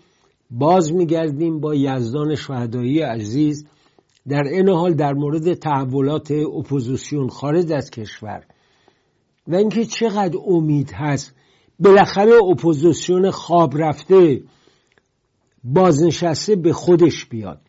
[0.51, 3.67] باز میگردیم با یزدان شهدایی عزیز.
[4.27, 8.43] در این حال در مورد تحولات اپوزیسیون خارج از کشور.
[9.47, 11.35] و اینکه چقدر امید هست.
[11.79, 14.41] بالاخره اپوزیسیون خواب رفته.
[15.63, 17.61] بازنشسته به خودش بیاد.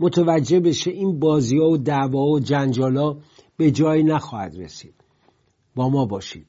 [0.00, 3.16] متوجه بشه این بازی ها و دعوا و جنجالا
[3.56, 4.94] به جایی نخواهد رسید.
[5.74, 6.46] با ما باشید.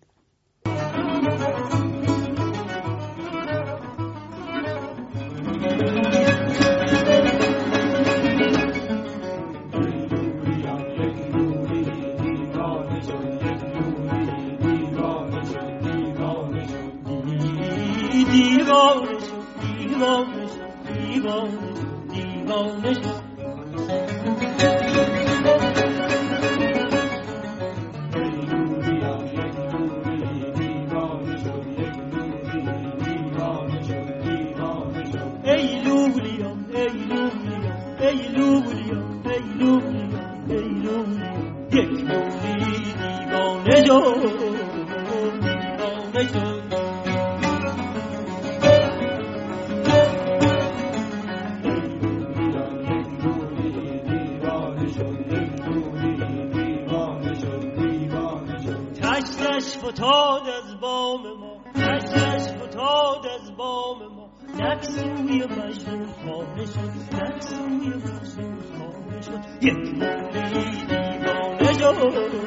[59.69, 64.29] اشکش فتاد از بام ما اشکش فتاد از بام ما.
[64.60, 69.39] نکسوی مجنون خانه شد نکسوی مجنون خانه شد.
[69.62, 72.38] یک دیوانه شد.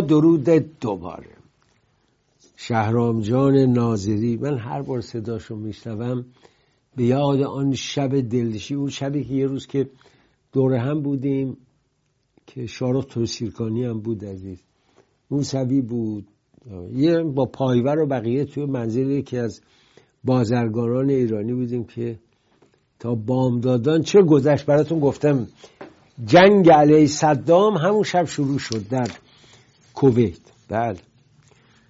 [0.00, 0.44] درود
[0.80, 1.36] دوباره.
[2.56, 6.24] شهرام جان ناظری من هر بار صداشو میشنوم
[6.96, 9.90] به یاد آن شب دلشی اون شبی که یه روز که
[10.52, 11.56] دور هم بودیم
[12.46, 14.58] که شارخ توسیرکانی هم بود عزیز.
[15.30, 16.26] موسوی بود.
[16.92, 19.60] یه با پایور و بقیه توی منزل یکی از
[20.24, 22.18] بازرگانان ایرانی بودیم که
[22.98, 25.46] تا بامدادان چه گذشت براتون گفتم.
[26.26, 28.88] جنگ علیه صدام همون شب شروع شد.
[28.88, 29.10] در
[29.96, 30.40] کویت.
[30.68, 31.00] بله.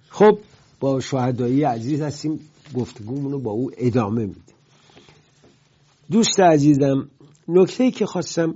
[0.09, 0.39] خب
[0.79, 2.39] با شهدایی عزیز هستیم.
[2.75, 4.43] گفتگومون رو با او ادامه میدیم.
[6.11, 7.09] دوست عزیزم
[7.47, 8.55] نکته که خواستم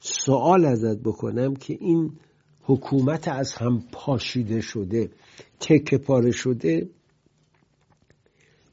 [0.00, 2.12] سوال ازت بکنم که این
[2.62, 5.10] حکومت از هم پاشیده شده
[5.60, 6.88] تکه پاره شده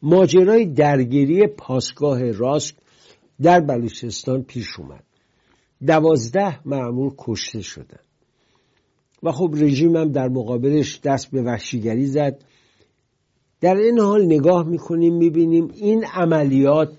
[0.01, 2.73] ماجرای درگیری پاسگاه راست
[3.41, 5.03] در بلوچستان پیش اومد.
[5.87, 7.99] دوازده معمول کشته شدن
[9.23, 12.43] و خب رژیم هم در مقابلش دست به وحشیگری زد.
[13.61, 16.91] در این حال نگاه می‌کنیم می‌بینیم این عملیات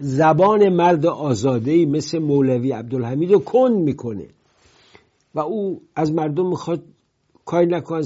[0.00, 4.26] زبان مرد آزاده مثل مولوی عبدالحمید رو کند می‌کنه.
[5.34, 6.82] و او از مردم می‌خواد
[7.44, 8.00] کاری نکن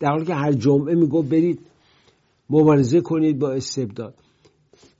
[0.00, 1.60] در حالی که هر جمعه میگو برید
[2.50, 4.14] مبارزه کنید با استبداد.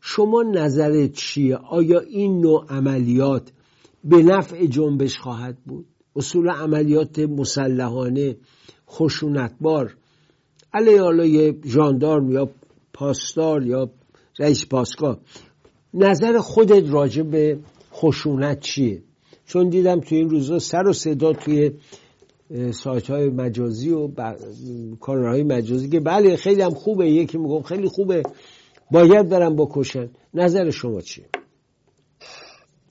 [0.00, 3.52] شما نظرت چیه؟ آیا این نوع عملیات
[4.04, 5.86] به نفع جنبش خواهد بود؟
[6.18, 8.36] اصول عملیات مسلحانه
[8.88, 9.96] خشونتبار
[10.74, 12.50] علیه حالا یه ژاندارم یا
[12.92, 13.90] پاسدار یا
[14.38, 15.18] رئیس پاسگاه.
[15.94, 17.58] نظر خودت راجع به
[17.92, 19.02] خشونت چیه؟
[19.46, 21.70] چون دیدم توی این روزا سر و صدا توی
[22.70, 24.08] سایت های مجازی و
[25.00, 28.22] کانال مجازی که بله خیلی هم خوبه یکی میگم خیلی خوبه
[28.90, 30.08] باید برم بکشن.
[30.34, 31.26] نظر شما چیه؟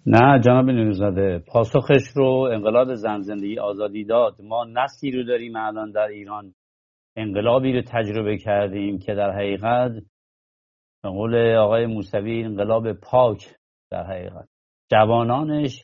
[0.09, 4.41] نه جناب نوزاده پاسخش رو انقلاب زن زندگی آزادی داد.
[4.41, 6.53] ما نسلی رو داریم الان در ایران.
[7.15, 9.91] انقلابی رو تجربه کردیم که در حقیقت
[11.03, 13.55] به قول آقای موسوی انقلاب پاک
[13.91, 14.47] در حقیقت.
[14.91, 15.83] جوانانش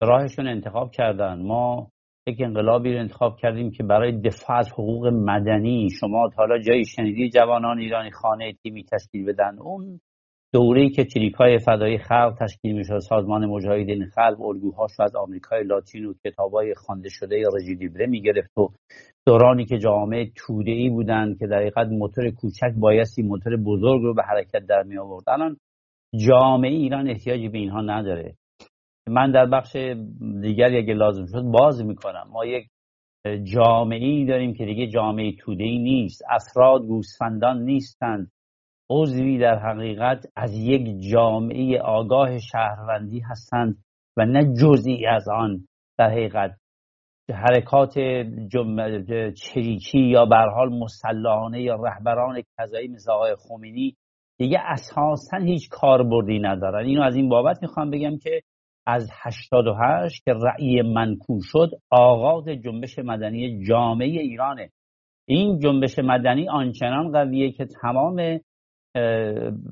[0.00, 1.42] راهشون انتخاب کردن.
[1.42, 1.90] ما
[2.26, 6.84] یک انقلابی رو انتخاب کردیم که برای دفاع از حقوق مدنی شما تا حالا جایی
[6.84, 9.58] شنیدی جوانان ایرانی خانه تیمی تشکیل بدن.
[9.58, 10.00] اون
[10.54, 11.06] دوره‌ای که
[11.38, 17.08] های فدایی خلق تشکیل می‌شد سازمان مجاهدین خلق الگوهاش از آمریکای لاتین و کتابای خوانده
[17.08, 18.68] شده رژی لیبره می‌گرفت و
[19.26, 24.14] دورانی که جامعه توده ای بودن که در حقیقت موتور کوچک بایستی موتور بزرگ رو
[24.14, 25.56] به حرکت در می آورد الان
[26.26, 28.34] جامعه ایران احتیاجی به اینها نداره.
[29.08, 29.76] من در بخش
[30.42, 32.28] دیگری اگه لازم شد باز می‌کنم.
[32.32, 32.66] ما یک
[33.42, 36.22] جامعه ای داریم که دیگه جامعه توده ای نیست.
[36.30, 38.30] افراد گوسفندان نیستند.
[38.90, 43.84] عضوی در حقیقت از یک جامعه آگاه شهروندی هستند
[44.16, 45.66] و نه جزئی از آن
[45.98, 46.50] در حقیقت.
[47.34, 47.94] حرکات
[49.34, 53.12] چریکی یا حال مسلحانه یا رهبران کذایی مثل
[53.48, 53.96] خمینی
[54.38, 56.86] دیگه اساسا هیچ کاربردی ندارن.
[56.86, 58.42] اینو از این بابت می‌خوام بگم که
[58.86, 64.70] از 88 که رأی منکو شد آغاز جنبش مدنی جامعه ایرانه.
[65.28, 68.40] این جنبش مدنی آنچنان قویه که تمام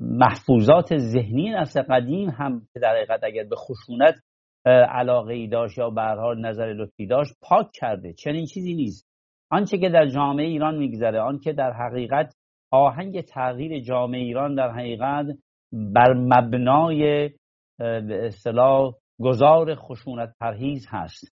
[0.01, 4.15] محفوظات ذهنی نسل قدیم هم که در حقیقت اگر به خشونت
[4.65, 6.01] علاقه ای داشت یا به
[6.37, 8.13] نظر لطفی داشت پاک کرده.
[8.13, 9.07] چنین چیزی نیست.
[9.51, 12.33] آنچه که در جامعه ایران میگذره آنکه در حقیقت
[12.71, 15.25] آهنگ تغییر جامعه ایران در حقیقت
[15.73, 17.29] بر مبنای
[17.79, 21.35] به اصطلاح گذار خشونت پرهیز هست.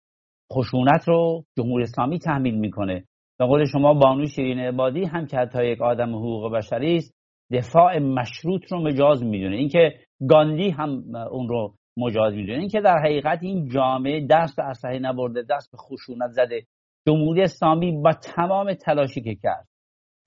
[0.52, 3.04] خشونت رو جمهوری اسلامی تحمیل می‌کنه.
[3.38, 7.21] به قول شما بانو شیرین عبادی هم که حتی یک آدم حقوق بشری است
[7.52, 9.56] دفاع مشروط رو مجاز می‌دونه.
[9.56, 9.94] اینکه
[10.28, 12.58] گاندی هم اون رو مجاز می‌دونه.
[12.58, 16.62] اینکه در حقیقت این جامعه دست به اسلحه نبرده دست به خشونت زده.
[17.08, 19.66] جمهوری اسلامی با تمام تلاشی که کرد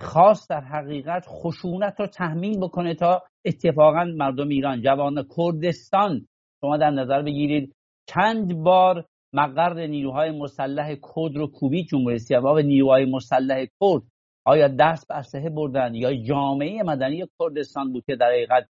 [0.01, 6.28] خواست در حقیقت خشونت رو تحمیل بکنه تا اتفاقا مردم ایران جوان کردستان.
[6.61, 7.76] شما در نظر بگیرید
[8.07, 14.01] چند بار مقر نیروهای مسلح کرد رو کوبی جمهوری اسلامی نیروهای مسلح کرد.
[14.45, 18.67] آیا دست به اسلحه بردن یا جامعه مدنی کردستان بود که در حقیقت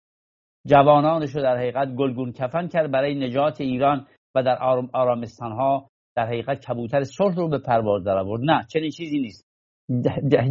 [0.66, 4.58] جوانانش رو در حقیقت گلگون کفن کرد برای نجات ایران و در
[4.92, 9.48] آرامستان ها در حقیقت کبوتر صلح رو به پرواز در آورد؟ نه چنین چیزی نیست.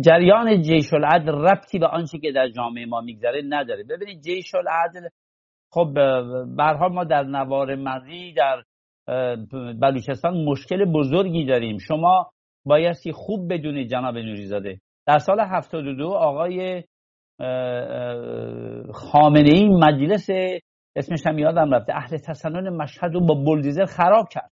[0.05, 3.84] جریان جیش العدل ربطی به آنچه که در جامعه ما میگذره نداره.
[3.84, 5.07] ببینید جیش العدل
[5.72, 5.93] خب
[6.57, 8.63] برها ما در نوار مزی در
[9.82, 11.78] بلوچستان مشکل بزرگی داریم.
[11.78, 12.32] شما
[12.65, 14.80] بایستی خوب بدونید جناب نوریزاده.
[15.08, 16.84] در سال 72 آقای
[18.93, 20.28] خامنه ای مجلس
[20.95, 24.52] اسمش هم یادم رفته اهل تسنن مشهد رو با بلدیزر خراب کرد.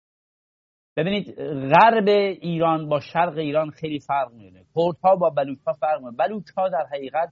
[0.96, 1.34] ببینید
[1.72, 4.64] غرب ایران با شرق ایران خیلی فرق می‌کنه.
[4.74, 6.16] کردها با بلوچ ها فرق می‌کنه.
[6.16, 7.28] بلوچ ها در حقیقت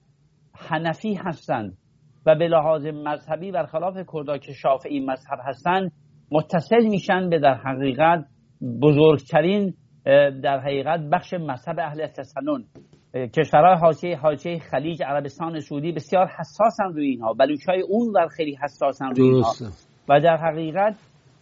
[0.55, 1.77] حنفی هستند
[2.25, 5.91] و به لحاظ مذهبی برخلاف کردا که شافعی مذهب هستند
[6.31, 8.25] متصل میشن به در حقیقت
[8.81, 9.73] بزرگترین
[10.43, 12.63] در حقیقت بخش مذهب اهل تسنن.
[13.13, 17.33] کشورهای حاشیه حاشیه خلیج عربستان سعودی بسیار حساسن روی اینها.
[17.33, 19.53] بلوچهای اون ور خیلی حساسن روی اینها.
[20.09, 20.95] و در حقیقت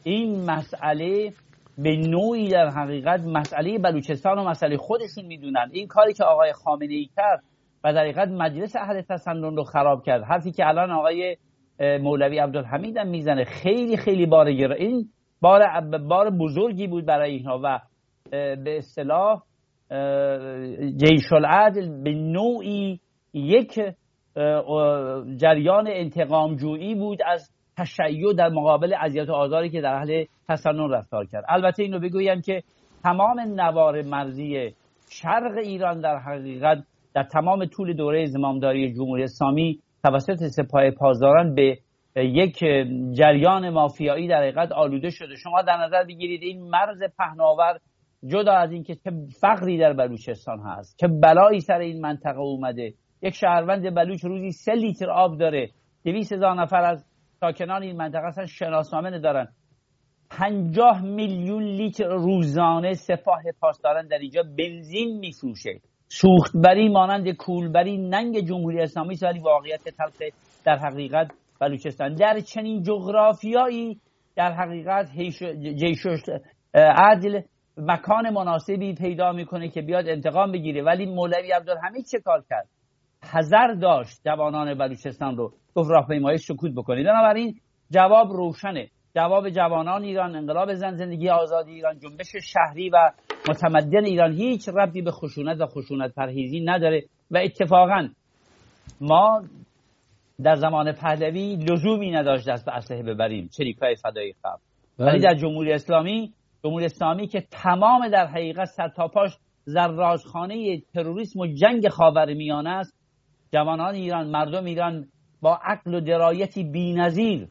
[0.04, 1.32] این مسئله
[1.78, 5.70] به نوعی در حقیقت مسئله بلوچستان و مسئله خودشون می‌دونن.
[5.72, 7.44] این کاری که آقای خامنه ای کرد
[7.84, 10.24] و در حقیقت مجلس اهل تسنن رو خراب کرد.
[10.24, 11.38] حرفی که الان آقای
[11.80, 13.44] مولوی عبدالحمید هم می‌زنه.
[13.44, 15.10] خیلی خیلی بار این
[15.42, 15.62] بار
[16.10, 17.80] بار بزرگی بود برای اینها و
[18.32, 19.42] به اصطلاح
[20.98, 23.00] جیش العدل به نوعی
[23.34, 23.80] یک
[25.38, 30.90] جریان انتقام جویی بود از تشیع در مقابل اذیت و آزاری که در اهل تسنن
[30.92, 31.44] رفتار کرد.
[31.50, 32.64] البته اینو بگویم که
[33.04, 34.74] تمام نوار مرزی
[35.10, 36.84] شرق ایران در حقیقت
[37.14, 41.78] در تمام طول دوره زمامداری جمهوری اسلامی توسط سپاه پاسداران به
[42.16, 42.60] یک
[43.12, 45.36] جریان مافیایی در حقیقت آلوده شده.
[45.36, 47.78] شما در نظر بگیرید این مرز پهناور
[48.28, 49.12] جدا از اینکه چه
[49.42, 52.94] فقری در بلوچستان هست چه بلایی سر این منطقه اومده.
[53.22, 55.70] یک شهروند بلوچ روزی سه لیتر آب داره.
[56.06, 57.06] دویست هزار نفر از
[57.40, 59.48] ساکنان این منطقه اصلا شناسنامه ندارن.
[60.30, 65.82] پنجاه میلیون لیتر روزانه سپاه پاسداران در اینجا بنزین میفروشه.
[66.08, 70.34] سوختبری مانند کولبری ننگ جمهوری اسلامی ولی واقعیت تلخ
[70.66, 72.16] در حقیقت بلوچستان.
[72.16, 74.00] در چنین جغرافیایی
[74.36, 75.10] در حقیقت
[75.76, 76.04] جیش
[76.74, 77.42] عدل
[77.78, 80.84] مکان مناسبی پیدا می‌کنه که بیاد انتقام بگیره.
[80.84, 82.68] ولی مولوی عبدالحمید چه کار کرد؟
[83.34, 85.54] حذر داشت جوانان بلوچستان رو.
[85.76, 87.06] گفت راهپیمایی سکوت بکنید.
[87.06, 87.60] بنابراین
[87.92, 88.90] جواب روشنه.
[89.16, 93.12] جواب جوانان ایران انقلاب زن زندگی آزادی ایران جنبش شهری و
[93.50, 98.10] متمدن ایران هیچ ربطی به خشونت و خشونت پرهیزی نداره و اتفاقا
[99.02, 99.44] ما
[100.44, 103.50] در زمان پهلوی لزومی نداشت دست به اسلحه ببریم.
[103.58, 104.60] چریکای فدای خب
[105.00, 106.34] ولی در جمهوری اسلامی
[106.64, 112.98] جمهوری اسلامی که تمام در حقیقت سرتاپاش زرازخانه تروریسم و جنگ خاور میانه است.
[113.54, 115.08] جوانان ایران مردم ایران
[115.42, 117.48] با عقل و درایتی بینظیر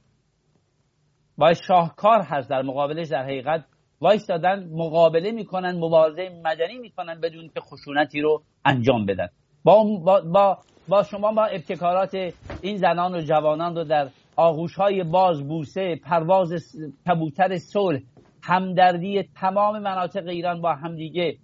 [1.38, 3.64] با شاهکار هست در مقابلش در حقیقت.
[4.00, 9.28] وایستادن مقابله می‌کنن مبارزه مدنی می‌کنن بدون که خشونتی رو انجام بدن.
[9.64, 10.58] با, با,
[10.88, 12.14] با, شما با ابتکارات
[12.62, 16.76] این زنان و جوانان رو در آغوش های باز بوسه پرواز
[17.08, 18.00] کبوتر صلح
[18.42, 21.36] همدردی تمام مناطق ایران با همدیگه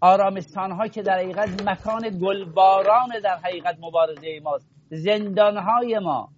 [0.00, 4.70] آرامستان ها که در حقیقت مکان گلباران در حقیقت مبارزه ماست.
[4.90, 6.28] زندان های ما.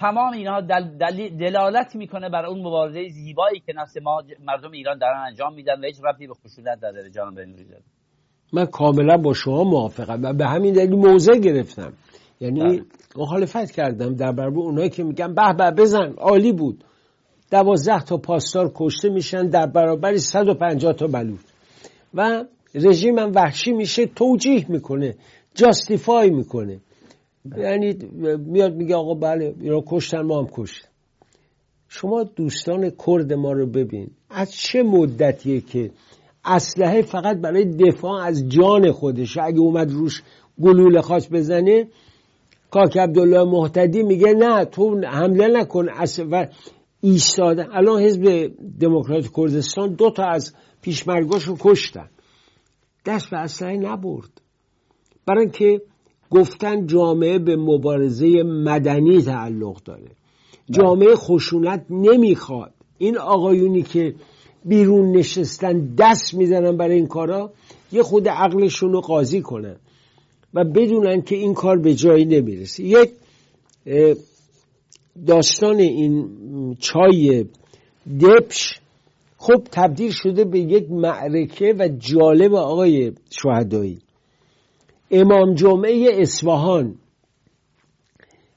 [0.00, 5.20] تمام اینها دل دلالت می‌کنه بر اون مبارزه زیبایی که نفس ما مردم ایران دارن
[5.26, 7.10] انجام میدن و هیچ ربطی به خشونت نداره.
[7.10, 7.46] زاده
[8.52, 10.22] من کاملا با شما موافقم.
[10.22, 11.92] و به همین دلیل موضع گرفتم.
[12.40, 12.82] یعنی بله.
[13.16, 16.84] مخالفت کردم در برابر اونایی که میگن به به بزن عالی بود.
[17.52, 21.40] دوازده تا پاسدار کشته میشن در برابر 150 تا بلوط
[22.14, 22.44] و
[22.74, 25.14] رژیم هم وحشی میشه توجیه می‌کنه
[25.54, 26.80] جاستیفای می‌کنه.
[27.58, 27.96] یعنی
[28.46, 30.88] میاد میگه آقا بله اینا کشتن ما هم کشتن.
[31.88, 34.10] شما دوستان کرد ما رو ببین.
[34.30, 35.90] از چه مدتیه که
[36.44, 40.22] اسلحه فقط برای دفاع از جان خودش اگه اومد روش
[40.62, 41.86] گلوله خواست بزنه
[42.70, 45.86] کاک عبدالله محتدی میگه نه تو حمله نکن.
[46.30, 46.46] و
[47.04, 47.76] ایستاده.
[47.76, 52.08] الان حزب دموکرات کردستان دو تا از پیشمرگاش رو کشتن.
[53.06, 54.40] دست به اسلحه نبرد.
[55.26, 55.82] برای اینکه
[56.30, 60.10] گفتن جامعه به مبارزه مدنی تعلق داره.
[60.70, 62.72] جامعه خشونت نمی‌خواد.
[62.98, 64.14] این آقایونی که
[64.64, 67.52] بیرون نشستن دست می‌زنن برای این کارا
[67.92, 69.76] یه خود عقلشون رو قاضی کنن
[70.54, 72.84] و بدونن که این کار به جایی نمی‌رسه.
[72.84, 73.10] یک
[75.26, 76.28] داستان این
[76.80, 77.44] چای
[78.20, 78.80] دپش
[79.36, 83.98] خب تبدیل شده به یک معرکه و جالب آقای شهدایی.
[85.10, 86.94] امام جمعه اصفهان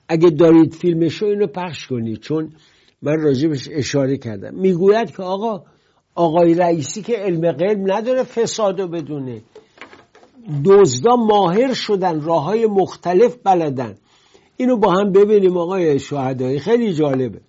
[0.08, 2.54] اگه دارید فیلمشو اینو پخش کنید چون
[3.02, 4.56] من راجبش اشاره کردم.
[4.56, 5.64] می‌گوید که آقا
[6.16, 9.42] آقای رئیسی که علم قلم نداره فسادو بدونه.
[10.66, 13.96] دزدا ماهر شدن راه های مختلف بلدن.
[14.58, 16.60] اینو با هم ببینیم آقای شهدایی.
[16.60, 17.42] خیلی جالبه.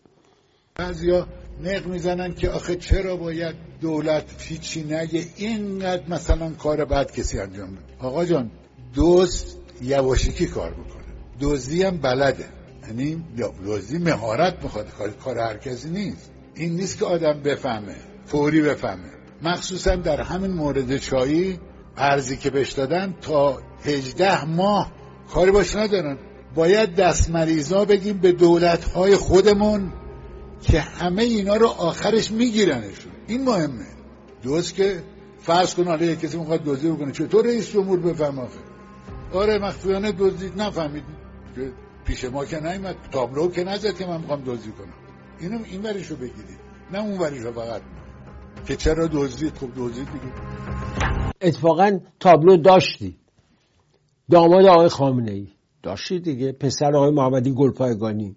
[0.74, 1.26] بعضیا
[1.64, 7.70] نق می‌زنن که آخه چرا باید دولت پیچی نگه؟ اینقدر مثلا کار بد کسی انجام
[7.70, 8.06] بده.
[8.06, 8.50] آقا جان
[8.94, 11.04] دوست یواشکی کار بکنه.
[11.40, 12.44] دزدی هم بلده.
[12.88, 13.24] یعنی
[13.66, 14.86] دزدی مهارت می‌خواد.
[15.24, 16.32] کار هر کسی نیست.
[16.54, 19.10] این نیست که آدم بفهمه فوری بفهمه.
[19.42, 21.58] مخصوصا در همین مورد چایی
[21.96, 24.92] ارزی که بهش دادن تا هجده ماه
[25.34, 26.18] کاری باش ندارن.
[26.56, 29.92] باید دست مریضا بگیم به دولت های خودمون
[30.62, 33.12] که همه اینا رو آخرش میگیرنشون.
[33.26, 33.86] این مهمه.
[34.42, 35.02] دوست که
[35.38, 37.12] فرض کن حالا کسی می‌خواد دزدی بکنه.
[37.12, 38.58] چطور رئیس جمهور بفهم آخه؟
[39.32, 41.04] آره مخفیانه دزدید نفهمید.
[41.54, 41.72] که
[42.04, 42.96] پیش ما که نیومد.
[43.12, 44.94] تابلو که نزد که من می‌خوام دزدی کنم.
[45.40, 46.58] اینو این وریشو بگیرید.
[46.92, 47.82] نه اون وریشو فقط.
[48.66, 50.32] که چرا دزدید خب دزدید دیگه.
[51.40, 53.16] اتفاقا تابلو داشتی.
[54.30, 55.55] داماد آقای خامنه ای
[55.86, 56.52] داشتی دیگه.
[56.52, 58.34] پسر آقای محمدی گلپایگانی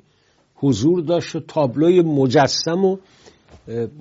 [0.55, 2.97] حضور داشت و تابلوی مجسم و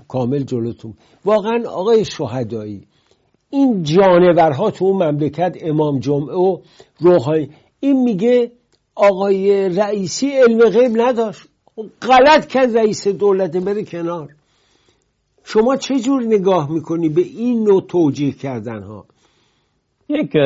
[0.09, 0.94] کامل جلوتون.
[1.24, 2.86] واقعا آقای شهدایی
[3.51, 6.59] این جانورها تو اون مملکت امام جمعه و
[6.99, 8.53] روحانی این میگه
[8.94, 11.49] آقای رئیسی علم غیب نداشت.
[12.03, 14.28] غلط کرد رئیس دولت بره کنار.
[15.44, 19.07] شما چه جور نگاه می‌کنی به این نوع توجیه کردن ها
[20.09, 20.36] یک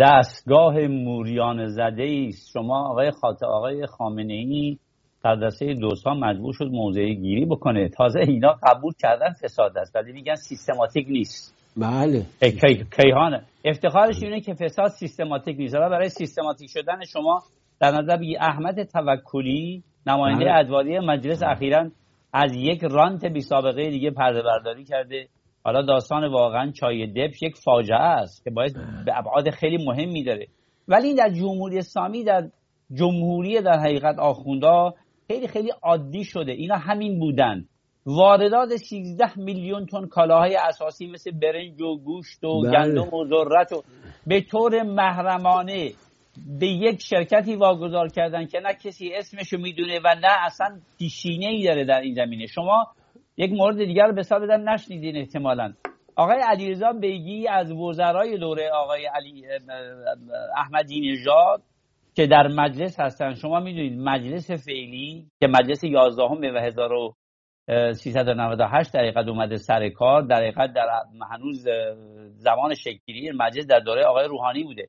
[0.00, 2.50] دستگاه موریان زده است.
[2.52, 4.78] شما آقای خاطر آقای خامنه ای
[5.24, 7.88] در دسته دوستان مجبور شد موضع گیری بکنه.
[7.88, 11.54] تازه اینا قبول کردن فساد است ولی میگن سیستماتیک نیست.
[11.76, 12.26] بله.
[12.96, 15.74] کیهان افتخارش اینه که فساد سیستماتیک نیست.
[15.74, 17.42] برای سیستماتیک شدن شما
[17.80, 20.58] در نظر بگی احمد توکلی نماینده بله.
[20.58, 21.90] ادواری مجلس اخیرا
[22.32, 25.28] از یک رانت بی سابقه دیگه پرده برداری کرده.
[25.64, 30.46] حالا داستان واقعا چای دپ یک فاجعه است که باید به ابعاد خیلی مهمی داره
[30.88, 32.50] ولی در جمهوری اسلامی در
[32.92, 34.94] جمهوری در حقیقت آخوندا
[35.30, 36.52] خیلی خیلی عادی شده.
[36.52, 37.64] اینا همین بودن.
[38.06, 42.70] واردات 13 میلیون تن کالاهای اساسی مثل برنج و گوشت و بله.
[42.70, 43.82] گندم و ذرت و
[44.26, 45.92] به طور محرمانه
[46.60, 51.64] به یک شرکتی واگذار کردن که نه کسی اسمشو می‌دونه و نه اصلا پیشینه ای
[51.64, 52.46] داره در این زمینه.
[52.46, 52.86] شما
[53.36, 55.72] یک مورد دیگر رو به حساب بدن نشنیدین احتمالا.
[56.16, 59.44] آقای علیرضا بیگی از وزرای دوره آقای علی
[60.56, 61.62] احمدی نژاد
[62.14, 63.34] که در مجلس هستن.
[63.34, 66.60] شما می‌دونید مجلس فعلی که مجلس 11 و
[67.68, 70.88] 1398 در حقیقت اومده سر کار در حقیقت در
[71.30, 71.68] هنوز
[72.30, 74.88] زمان شکلی مجلس در دوره آقای روحانی بوده.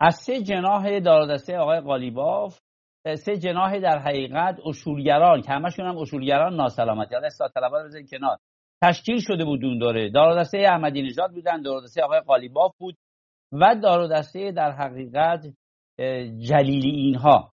[0.00, 2.60] از سه جناح دارادسته آقای قالیباف
[3.04, 7.14] سه جناح در حقیقت اصولگران که همشون هم اصولگران ناسلامتی.
[7.14, 8.38] حالا اصلاح طلبات بزنید کنار.
[8.82, 10.10] تشکیل شده بود اون دوره.
[10.10, 12.96] دارادسته احمدی نژاد بودن دارادسته آقای قالیباف بود
[13.52, 15.46] و دارادسته در حقیقت
[16.48, 17.52] جلیلی اینها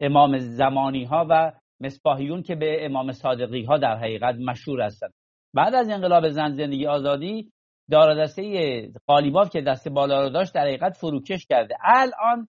[0.00, 5.12] امام زمانی ها و مصباحیون که به امام صادقی ها در حقیقت مشهور هستند
[5.54, 7.50] بعد از انقلاب زن زندگی آزادی
[7.90, 11.76] دارادسته قالیباف که دست بالا رو داشت در حقیقت فروکش کرده.
[11.84, 12.48] الان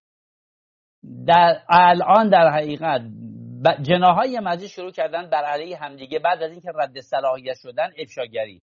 [1.27, 3.01] در الان در حقیقت
[3.81, 6.19] جناهای مجلس شروع کردن بر علیه همدیگه.
[6.19, 8.61] بعد از اینکه رد صلاحیت شدن افشاگری.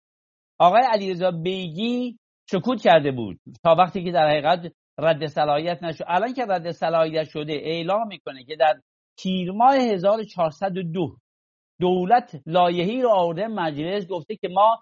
[0.58, 2.18] آقای علیرضا بیگی
[2.50, 6.04] سکوت کرده بود تا وقتی که در حقیقت رد صلاحیت نشد.
[6.06, 8.74] الان که رد صلاحیت شده اعلام می‌کنه که در
[9.18, 11.16] تیر ماه 1402
[11.80, 14.78] دولت لایحه‌ای رو آورده مجلس گفته که ما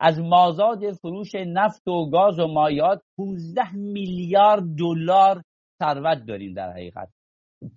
[0.00, 5.42] از مازاد فروش نفت و گاز و مایات 15 میلیارد دلار
[5.82, 7.08] ثروت داریم در حقیقت.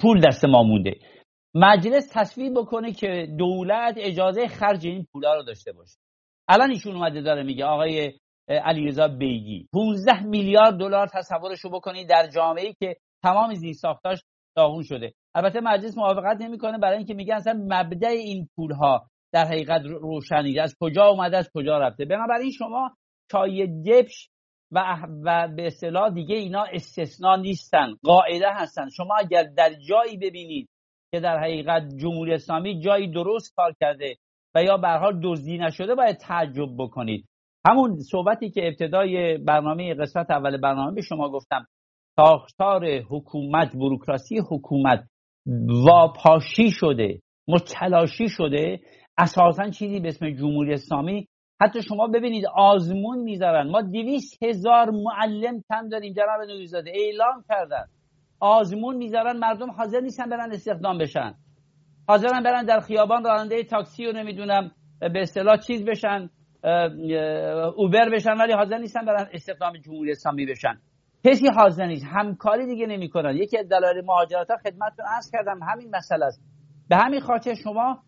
[0.01, 0.95] پول دست ما مونده.
[1.55, 5.97] مجلس تصویب بکنه که دولت اجازه خرج این پولا رو داشته باشه.
[6.47, 8.13] الان ایشون اومده داره میگه آقای
[8.49, 14.19] علیرضا بیگی 15 میلیارد دلار تصورشو بکنید در جامعه که تمام زیرساختاش
[14.55, 15.13] داغون شده.
[15.35, 20.59] البته مجلس موافقت نمی‌کنه برای اینکه میگن اصلا مبدع این پول ها در حقیقت روشنی
[20.59, 22.05] از کجا اومده از کجا رفته.
[22.05, 22.91] بنابراین شما
[23.31, 24.29] چای دپش
[24.75, 28.89] و و به اصطلاح دیگه اینا استثنا نیستن قاعده هستن.
[28.89, 30.69] شما اگر در جایی ببینید
[31.11, 34.15] که در حقیقت جمهوری اسلامی جایی درست کار کرده
[34.55, 37.25] و یا به حال دزدی نشده باید تعجب بکنید.
[37.67, 41.65] همون صحبتی که ابتدای برنامه قسمت اول برنامه به شما گفتم
[42.15, 45.07] ساختار حکومت بروکراسی حکومت
[45.85, 48.79] واپاشی شده متلاشی شده
[49.17, 51.27] اساسا چیزی به اسم جمهوری اسلامی
[51.61, 57.85] حتی شما ببینید آزمون می‌ذارن ما دویست هزار معلم کم داریم جناب نویزاده اعلام کردن.
[58.39, 61.33] آزمون می‌ذارن مردم حاضر نیستن برن استخدام بشن.
[62.07, 66.29] حاضرن برن در خیابان راننده تاکسی و نمی‌دونم به اصطلاح چیز بشن
[67.75, 70.77] اوبر بشن ولی حاضر نیستن برن استخدام جمهوری اسلامی بشن.
[71.25, 72.05] کسی حاضر نیست.
[72.09, 73.35] همکاری دیگه نمی‌کنن.
[73.35, 76.41] یکی از دلایل مهاجرت ها خدمتتون عرض کردم همین مسئله است.
[76.89, 77.99] به همین خاطر شما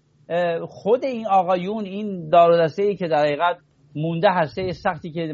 [0.68, 3.58] خود این آقایون این دار ای که در حقیقت
[3.96, 5.34] مونده هسته سختی که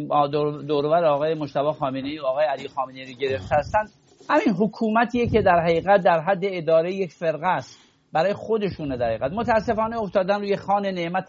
[0.68, 3.86] دورور آقای مشتبه خامنه ای و آقای علی خامنه ای گرفت هستن
[4.30, 7.80] همین حکومتیه که در حقیقت در حد اداره یک فرقه است
[8.14, 9.32] برای خودشونه در حقیقت.
[9.32, 11.28] متاسفانه افتادن روی خانه نعمت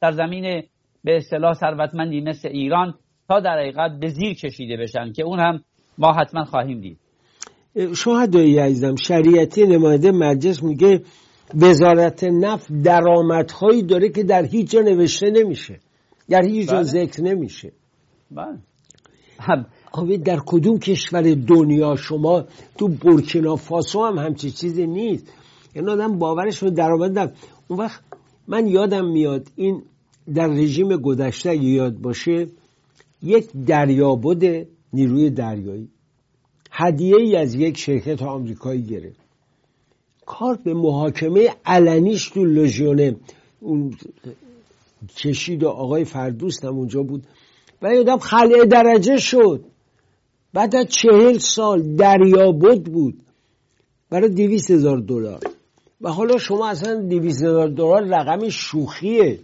[0.00, 0.62] در زمین
[1.04, 2.94] به اصطلاح ثروتمندی مثل ایران
[3.28, 5.60] تا در حقیقت به زیر کشیده بشن که اون هم
[5.98, 6.98] ما حتما خواهیم دید.
[7.96, 11.02] شهدای عزیزم شریعتی نماینده مجلس میگه
[11.54, 15.80] وزارت نفت درآمدهایی داره که در هیچ جا نوشته نمیشه.
[16.28, 16.82] در هیچ جا بله.
[16.82, 17.72] ذکر نمیشه.
[18.30, 18.58] بله.
[20.24, 22.44] در کدوم کشور دنیا شما؟
[22.78, 25.32] تو بورکینا فاسو هم همچی چیزی نیست.
[25.74, 27.36] یعنی آدم باورش رو درآمد
[27.68, 28.00] اون وقت
[28.48, 29.82] من یادم میاد این
[30.34, 32.46] در رژیم گذشته یاد باشه
[33.22, 35.88] یک دریابد نیروی دریایی.
[36.72, 39.25] هدیه ای از یک شرکت آمریکایی گرفت.
[40.26, 43.16] کار به محاکمه علنیش تو لژیونه
[43.60, 43.94] اون
[45.16, 47.22] کشید و آقای فردوست هم اونجا بود.
[47.82, 49.64] و یادم خلعه درجه شد.
[50.52, 53.14] بعد از چهل سال دریابد بود.
[54.10, 55.40] برای دویست هزار دلار.
[56.00, 59.38] و حالا شما اصلا دویست هزار دلار رقم شوخیه.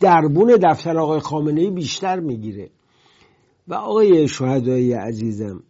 [0.00, 2.70] دربون دفتر آقای خامنه بیشتر می‌گیره.
[3.68, 5.62] و آقای شهدای عزیزم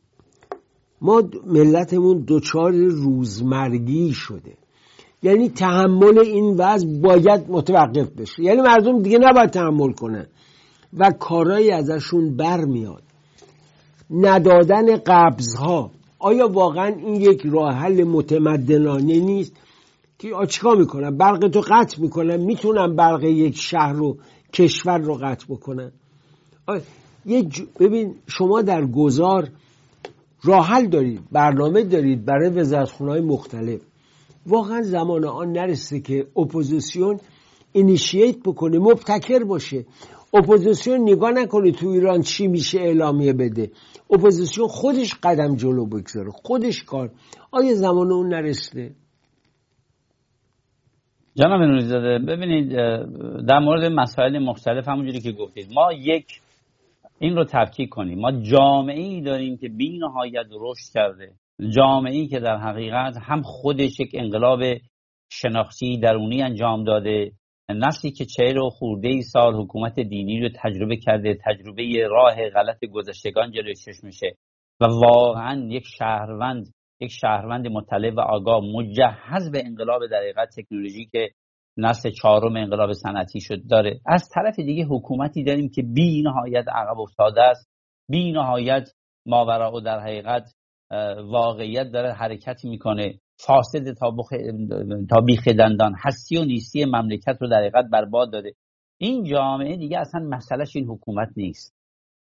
[1.01, 4.57] ما ملتمون دچار روزمرگی شده.
[5.22, 8.42] یعنی تحمل این وضع باید متوقف بشه.
[8.42, 10.26] یعنی مردم دیگه نباید تحمل کنن.
[10.99, 13.03] و کارایی ازشون برمیاد.
[14.11, 15.90] ندادن قبضها.
[16.18, 19.53] آیا واقعا این یک راه حل متمدنانه نیست؟
[20.18, 22.36] که چیکار می‌کنن؟ برق تو قطع می‌کنن.
[22.36, 24.16] می‌تونن برق یک شهر رو
[24.53, 25.92] کشور رو قطع بکنن؟
[27.26, 27.49] یه
[27.80, 29.49] ببین شما در گذار
[30.47, 33.80] راحل دارید برنامه دارید برای وزارتخونه های مختلف.
[34.47, 37.20] واقعا زمان آن نرسه که اپوزیسیون
[37.72, 39.84] initiate بکنه مبتکر باشه.
[40.34, 43.70] اپوزیسیون نگاه نکنه تو ایران چی میشه اعلامیه بده.
[44.11, 47.11] اپوزیسیون خودش قدم جلو بگذاره خودش کار.
[47.51, 48.90] آیا زمان اون نرسته
[51.34, 52.68] جناب نوریزاده ببینید
[53.49, 55.66] در مورد مسائل مختلف همونجوری که گفتید.
[55.72, 56.40] ما یک
[57.19, 58.19] این رو تفکیک کنیم.
[58.19, 61.33] ما جامعه ای داریم که بی نهایت رشد کرده.
[61.75, 64.61] جامعه ای که در حقیقت هم خودش یک انقلاب
[65.33, 67.33] شناختی درونی انجام داده.
[67.71, 71.39] نسلی که چهل و خورده ای سال حکومت دینی رو تجربه کرده.
[71.45, 74.37] تجربه راه غلط گذشتگان جلوی میشه.
[74.81, 76.67] و واقعا یک شهروند
[77.01, 81.31] یک شهروند مطلع و آگاه مجهز به انقلاب در حقیقت تکنولوژی که
[81.77, 83.66] نسل چهارم انقلاب صنعتی شد.
[83.70, 84.01] داره.
[84.07, 87.70] از طرف دیگه حکومتی داریم که بی نهایت عقب افتاده است.
[88.11, 88.89] بی نهایت
[89.27, 90.53] ماورا و در حقیقت
[91.24, 93.18] واقعیت داره حرکت می‌کنه.
[93.39, 94.29] فاسد تا, بخ...
[95.11, 98.53] تا بیخ دندان هستی و نیستی مملکت رو در حقیقت برباد داده.
[99.01, 101.77] این جامعه دیگه اصلا مسئلهش این حکومت نیست.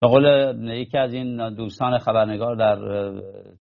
[0.01, 0.25] به قول
[0.69, 2.77] یکی از این دوستان خبرنگار در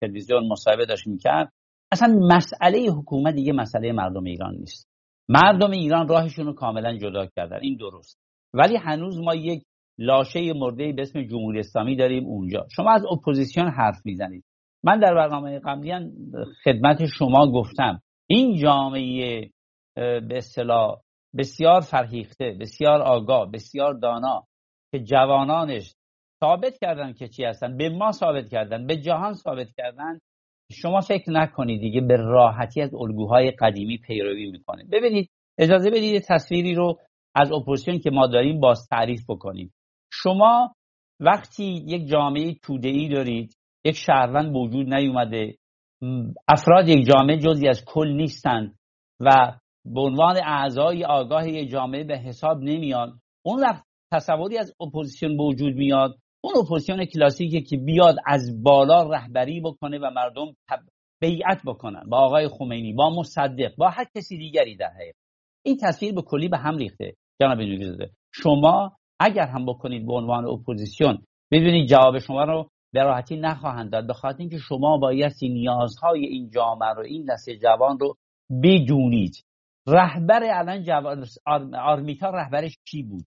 [0.01, 1.51] تلویزیون مصاحبه داشت می‌کرد
[1.91, 4.89] اصلا مسئله حکومت دیگه مسئله مردم ایران نیست.
[5.29, 7.59] مردم ایران راهشون رو کاملا جدا کردن.
[7.61, 8.19] این درست.
[8.53, 9.63] ولی هنوز ما یک
[9.97, 12.67] لاشه مرده به اسم جمهوری اسلامی داریم اونجا.
[12.75, 14.43] شما از اپوزیسیون حرف می‌زنید.
[14.83, 15.91] من در برنامه قبلی
[16.63, 18.01] خدمت شما گفتم.
[18.27, 19.49] این جامعه
[19.95, 21.01] به اصطلاح
[21.37, 24.43] بسیار فرهیخته بسیار آگاه بسیار دانا
[24.91, 25.93] که جوانانش
[26.39, 30.19] ثابت کردن که چی هستن به ما ثابت کردن به جهان ثابت کردن
[30.71, 34.83] شما فکر نکنید دیگه به راحتی از الگوهای قدیمی پیروی می‌کنه.
[34.91, 36.99] ببینید اجازه بدید تصویری رو
[37.35, 39.73] از اپوزیسیون که ما داریم باز تعریف بکنیم.
[40.13, 40.75] شما
[41.19, 45.55] وقتی یک جامعه توده ای دارید یک شهروند وجود نیومده
[46.47, 48.77] افراد یک جامعه جزی از کل نیستند
[49.19, 53.13] و به عنوان اعضای آگاه یک جامعه به حساب نمیاد
[53.45, 59.03] اون وقت تصوری از اپوزیسیون به وجود میاد اون اپوزیسیون کلاسیکه که بیاد از بالا
[59.03, 60.55] رهبری بکنه و مردم
[61.21, 62.03] بیعت بکنن.
[62.09, 65.15] با آقای خمینی با مصدق با هر کسی دیگری در حقیقت.
[65.65, 67.13] این تصویر به کلی به هم ریخته.
[67.41, 73.35] جناب نوریزاده شما اگر هم بکنید به عنوان اپوزیسیون بدونید جواب شما رو به راحتی
[73.35, 78.17] نخواهند داد به خاطر اینکه شما بایستی نیازهای این جامعه رو این نسل جوان رو
[78.63, 79.43] بدونید.
[79.87, 81.25] رهبر الان جوان
[81.73, 83.25] آرمیتا رهبرش کی بود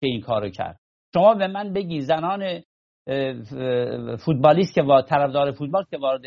[0.00, 0.83] که این کارو کرد؟
[1.14, 2.60] شما به من بگی زنان
[4.16, 6.22] فوتبالیست که طرفدار فوتبال که وارد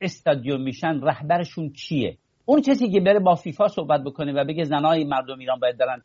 [0.00, 5.04] استادیوم میشن رهبرشون کیه اون کسی که بره با فیفا صحبت بکنه و بگه زنای
[5.04, 6.02] مردم ایران باید دارن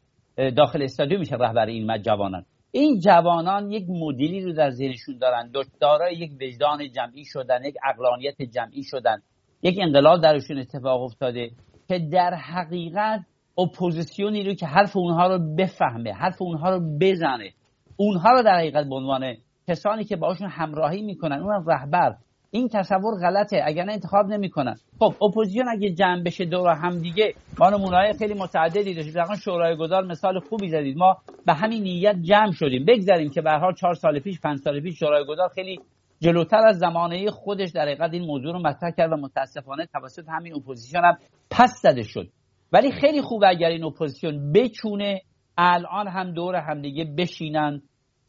[0.52, 2.46] داخل استادیوم میشه رهبر این جوانان.
[2.72, 5.52] این جوانان یک مدلی رو در ذهنشون دارن.
[5.82, 9.18] دارای یک وجدان جمعی شدن یک عقلانیت جمعی شدن.
[9.64, 11.52] یک انقلاب درشون اتفاق افتاده
[11.88, 13.20] که در حقیقت
[13.58, 17.54] اپوزیسیونی رو که حرف اونها رو بفهمه حرف اونها رو بزنه.
[17.98, 19.36] اونها رو در حقیقت به عنوان
[19.68, 22.16] کسانی که باشون همراهی می‌کنن اون رهبر.
[22.52, 24.76] این تصور غلطه اگر انتخاب نمی‌کنن.
[25.00, 29.22] خب اپوزیسیون اگه جمع بشه دور هم دیگه ما نمونه‌های خیلی متعددی داشتیم.
[29.22, 30.98] مثلا شورای گذار مثال خوبی زدید.
[30.98, 32.86] ما به همین نیت جمع شدیم.
[32.86, 35.80] بگذاریم که به هر چهار سال پیش پنج سال پیش شورای گذار خیلی
[36.20, 40.56] جلوتر از زمانه خودش در حقیقت این موضوع رو مطرح کرد و متاسفانه توسط همین
[40.56, 41.18] اپوزیسیون هم
[41.50, 42.28] پس زده شد.
[42.72, 45.22] ولی خیلی خوبه اگر این اپوزیسیون بتونه
[45.58, 47.82] الان هم دور همدیگه بشینن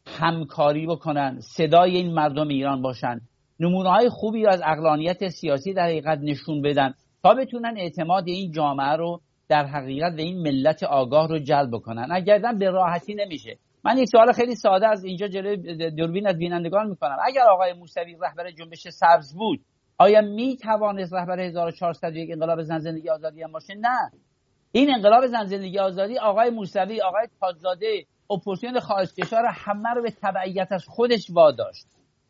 [0.07, 3.21] همکاری بکنن صدای این مردم ایران باشن.
[3.59, 8.95] نمونه های خوبی از عقلانیت سیاسی در حقیقت نشون بدن تا بتونن اعتماد این جامعه
[8.95, 12.07] رو در حقیقت به این ملت آگاه رو جلب بکنن.
[12.11, 13.57] اگر به راحتی نمیشه.
[13.83, 17.17] من یک سوال خیلی ساده از اینجا جلوی دوربین از بینندگان می‌کنم.
[17.25, 19.59] اگر آقای موسوی رهبر جنبش سبز بود
[19.97, 24.11] آیا می توانست رهبر 1401 انقلاب زن زندگی آزادی هم باشه؟ نه.
[24.75, 30.67] این انقلاب زن زندگی آزادی آقای موسوی آقای تاجزاده اپوزیسیون خارجکشا همه رو به تبعیت
[30.71, 31.85] از خودش واداشت.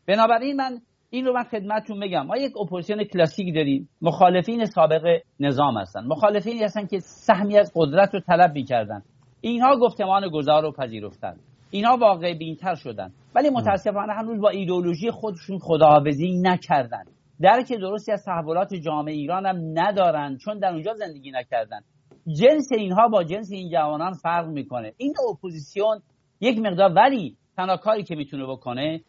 [0.08, 3.90] بنابراین من این رو من خدمتتون بگم ما یک اپوزیسیون کلاسیک داریم.
[4.02, 6.04] مخالفین سابق نظام هستن.
[6.08, 9.04] مخالفینی هستن که سهمی از قدرت رو طلب می‌کردن.
[9.42, 11.36] اینها گفتمان گذار رو پذیرفتن.
[11.72, 13.14] اینها واقع بینتر شدن.
[13.36, 17.04] ولی متاسفانه هنوز با ایدولوژی خودشون خداحافظی نکردن.
[17.42, 21.80] درک درستی از تحولات جامعه ایران هم ندارن چون در اونجا زندگی نکردن.
[22.28, 24.94] جنس اینها با جنس این جوانان فرق می‌کنه.
[24.98, 26.02] این اپوزیسیون
[26.42, 29.02] یک مقدار ولی تنها کاری که می‌تونه بکنه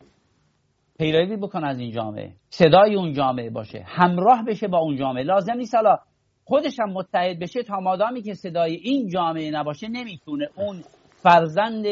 [0.98, 2.32] پیروی بکنه از این جامعه.
[2.48, 3.84] صدای اون جامعه باشه.
[3.86, 5.24] همراه بشه با اون جامعه.
[5.24, 5.98] لازم نیست حالا
[6.44, 10.82] خودش هم متحد بشه تا مادامی که صدای این جامعه نباشه نمی‌تونه اون
[11.22, 11.86] فرزند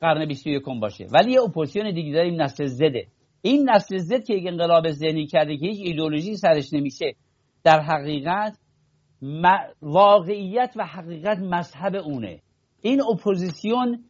[0.00, 1.06] قرن 21 باشه.
[1.12, 3.06] ولی یه اپوزیسیون دیگه داریم نسل زده.
[3.42, 7.14] این نسل زد که یک انقلاب ذهنی کرده که هیچ ایدولوژی سرش نمیشه
[7.64, 8.58] در حقیقت
[9.82, 12.40] واقعیت و حقیقت مذهب اونه.
[12.82, 14.04] این اپوزیسیون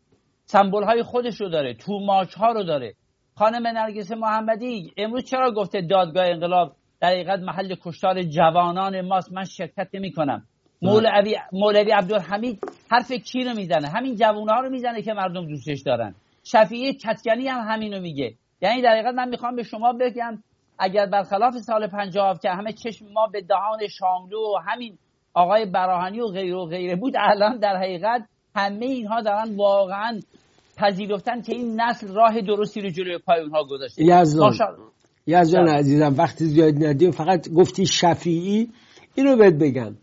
[0.45, 2.95] سمبل های خودش رو داره توماج ها رو داره.
[3.35, 9.45] خانم نرگس محمدی امروز چرا گفته دادگاه انقلاب در حقیقت محل کشتار جوانان ماست؟ من
[9.45, 10.47] شرکت نمی کنم
[10.83, 12.61] مولوی مولوی عبدالحمید
[12.91, 16.15] حرف کی رو می‌زنه؟ همین ها رو می‌زنه که مردم دوستش دارن.
[16.45, 18.35] شفیعی کدکنی هم همینو میگه.
[18.63, 20.43] یعنی در حقیقت من می‌خوام به شما بگم
[20.79, 24.99] اگر برخلاف سال 50 که همه چشم ما به دهان شاملو و همین
[25.35, 27.15] آقای براهنی و غیر و غیره بود.
[27.17, 28.23] الان در حقیقت
[28.57, 30.21] همه اینها دارن واقعا
[30.77, 34.05] پذیرفتن که این نسل راه درستی رو جلوی پای اونها گذاشته.
[34.05, 34.55] یزدان.
[35.27, 38.69] یزدان عزیزم وقتی زیاد ندیم فقط گفتی شفیعی
[39.15, 39.95] اینو بهت بگم.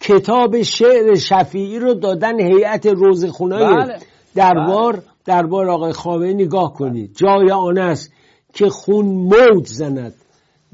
[0.00, 3.98] کتاب شعر شفیعی رو دادن هیئت روزخونای بله.
[4.34, 5.02] دربار بله.
[5.24, 7.16] دربار آقای خامنه‌ای نگاه کنید.
[7.16, 8.12] جای آن است
[8.54, 10.14] که خون موج زند.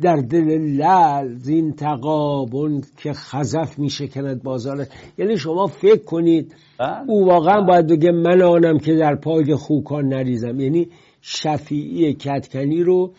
[0.01, 4.87] در دل لل زین تقابون که خزف می شکند بازار.
[5.19, 6.89] یعنی شما فکر کنید بله.
[7.07, 10.61] او واقعا باید بگه من آنم که در پای خوکان نریزم.
[10.61, 10.89] یعنی
[11.21, 13.13] شفیعی کتکنی رو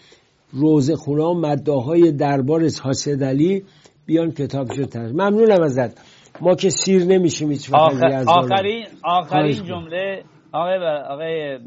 [0.52, 3.64] روز خونا مداهای دربار حاسد علی
[4.06, 6.02] بیان کتابشو ترجمه ممنونم ازت.
[6.42, 8.24] ما که سیر نمیشیم هیچ آخر...
[8.28, 11.58] آخرین آخرین جمله آقای آقای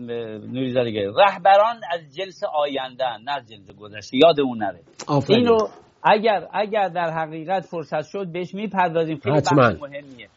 [0.52, 4.16] نوریزاده رهبران از جلس آینده نه از جلس گذشته.
[4.16, 4.80] یادمون نره.
[5.28, 5.58] اینو
[6.02, 9.18] اگر اگر در حقیقت فرصت شد بهش می‌پردازیم.
[9.18, 9.62] خیلی حتما.
[9.62, 10.28] مهمیه.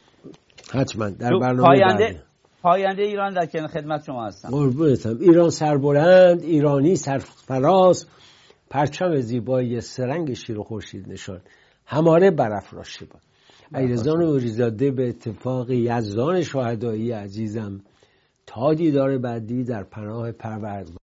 [0.73, 1.09] حتما.
[1.09, 2.23] در برنامه پاینده
[2.61, 4.49] پاینده ایران در کنار خدمت شما هستم.
[4.49, 5.17] قربونتم.
[5.19, 8.07] ایران سربلند ایرانی سرفراز.
[8.69, 11.41] پرچم زیبایی سرنگ شیر و خورشید نشان.
[11.85, 13.21] هماره برافراشته باد
[13.81, 17.81] ایرزان و ریزاده به اتفاق یزدان شهدایی عزیزم.
[18.45, 21.02] تا دیدار بعدی در پناه پروردگار.